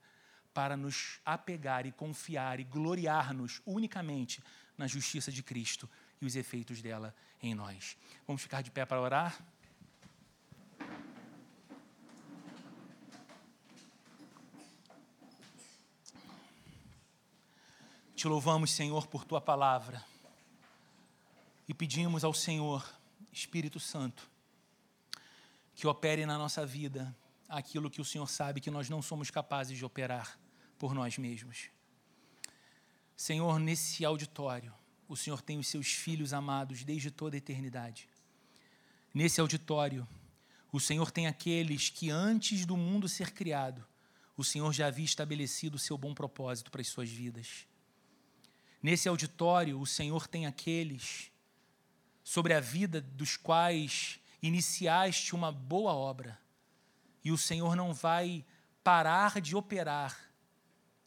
[0.53, 4.41] para nos apegar e confiar e gloriar-nos unicamente
[4.77, 5.89] na justiça de Cristo
[6.21, 7.97] e os efeitos dela em nós.
[8.25, 9.37] Vamos ficar de pé para orar?
[18.23, 20.01] Te louvamos, Senhor, por tua palavra
[21.67, 22.89] e pedimos ao Senhor,
[23.33, 24.31] Espírito Santo,
[25.75, 27.13] que opere na nossa vida
[27.49, 30.39] aquilo que o Senhor sabe que nós não somos capazes de operar
[30.79, 31.69] por nós mesmos.
[33.13, 34.73] Senhor, nesse auditório,
[35.05, 38.07] o Senhor tem os seus filhos amados desde toda a eternidade.
[39.13, 40.07] Nesse auditório,
[40.71, 43.85] o Senhor tem aqueles que antes do mundo ser criado,
[44.37, 47.67] o Senhor já havia estabelecido o seu bom propósito para as suas vidas.
[48.83, 51.31] Nesse auditório, o Senhor tem aqueles
[52.21, 56.37] sobre a vida dos quais iniciaste uma boa obra,
[57.23, 58.45] e o Senhor não vai
[58.83, 60.19] parar de operar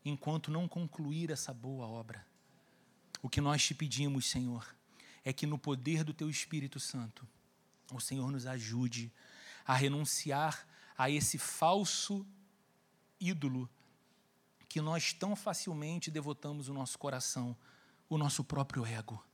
[0.03, 2.27] enquanto não concluir essa boa obra.
[3.21, 4.75] O que nós te pedimos, Senhor,
[5.23, 7.29] é que no poder do teu Espírito Santo,
[7.93, 9.13] o Senhor nos ajude
[9.67, 10.67] a renunciar
[10.97, 12.27] a esse falso
[13.21, 13.69] ídolo
[14.77, 17.57] que nós tão facilmente devotamos o nosso coração,
[18.11, 19.25] o nosso próprio ego,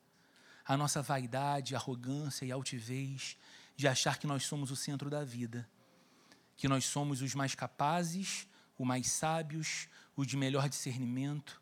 [0.64, 3.36] a nossa vaidade, arrogância e altivez
[3.74, 5.68] de achar que nós somos o centro da vida,
[6.57, 8.47] que nós somos os mais capazes,
[8.78, 11.61] os mais sábios, os de melhor discernimento,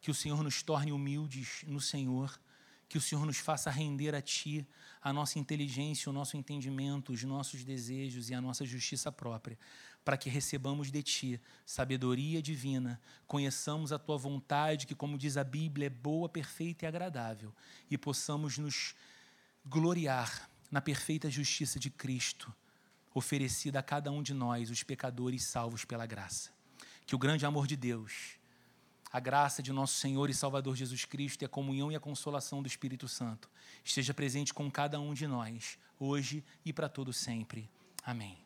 [0.00, 2.40] que o Senhor nos torne humildes no Senhor,
[2.88, 4.64] que o Senhor nos faça render a Ti
[5.02, 9.58] a nossa inteligência, o nosso entendimento, os nossos desejos e a nossa justiça própria,
[10.06, 15.42] para que recebamos de Ti sabedoria divina, conheçamos a Tua vontade, que, como diz a
[15.42, 17.52] Bíblia, é boa, perfeita e agradável,
[17.90, 18.94] e possamos nos
[19.64, 22.54] gloriar na perfeita justiça de Cristo,
[23.12, 26.52] oferecida a cada um de nós, os pecadores salvos pela graça.
[27.04, 28.38] Que o grande amor de Deus,
[29.10, 32.62] a graça de nosso Senhor e Salvador Jesus Cristo e a comunhão e a consolação
[32.62, 33.50] do Espírito Santo
[33.82, 37.68] esteja presente com cada um de nós, hoje e para todo sempre.
[38.04, 38.45] Amém.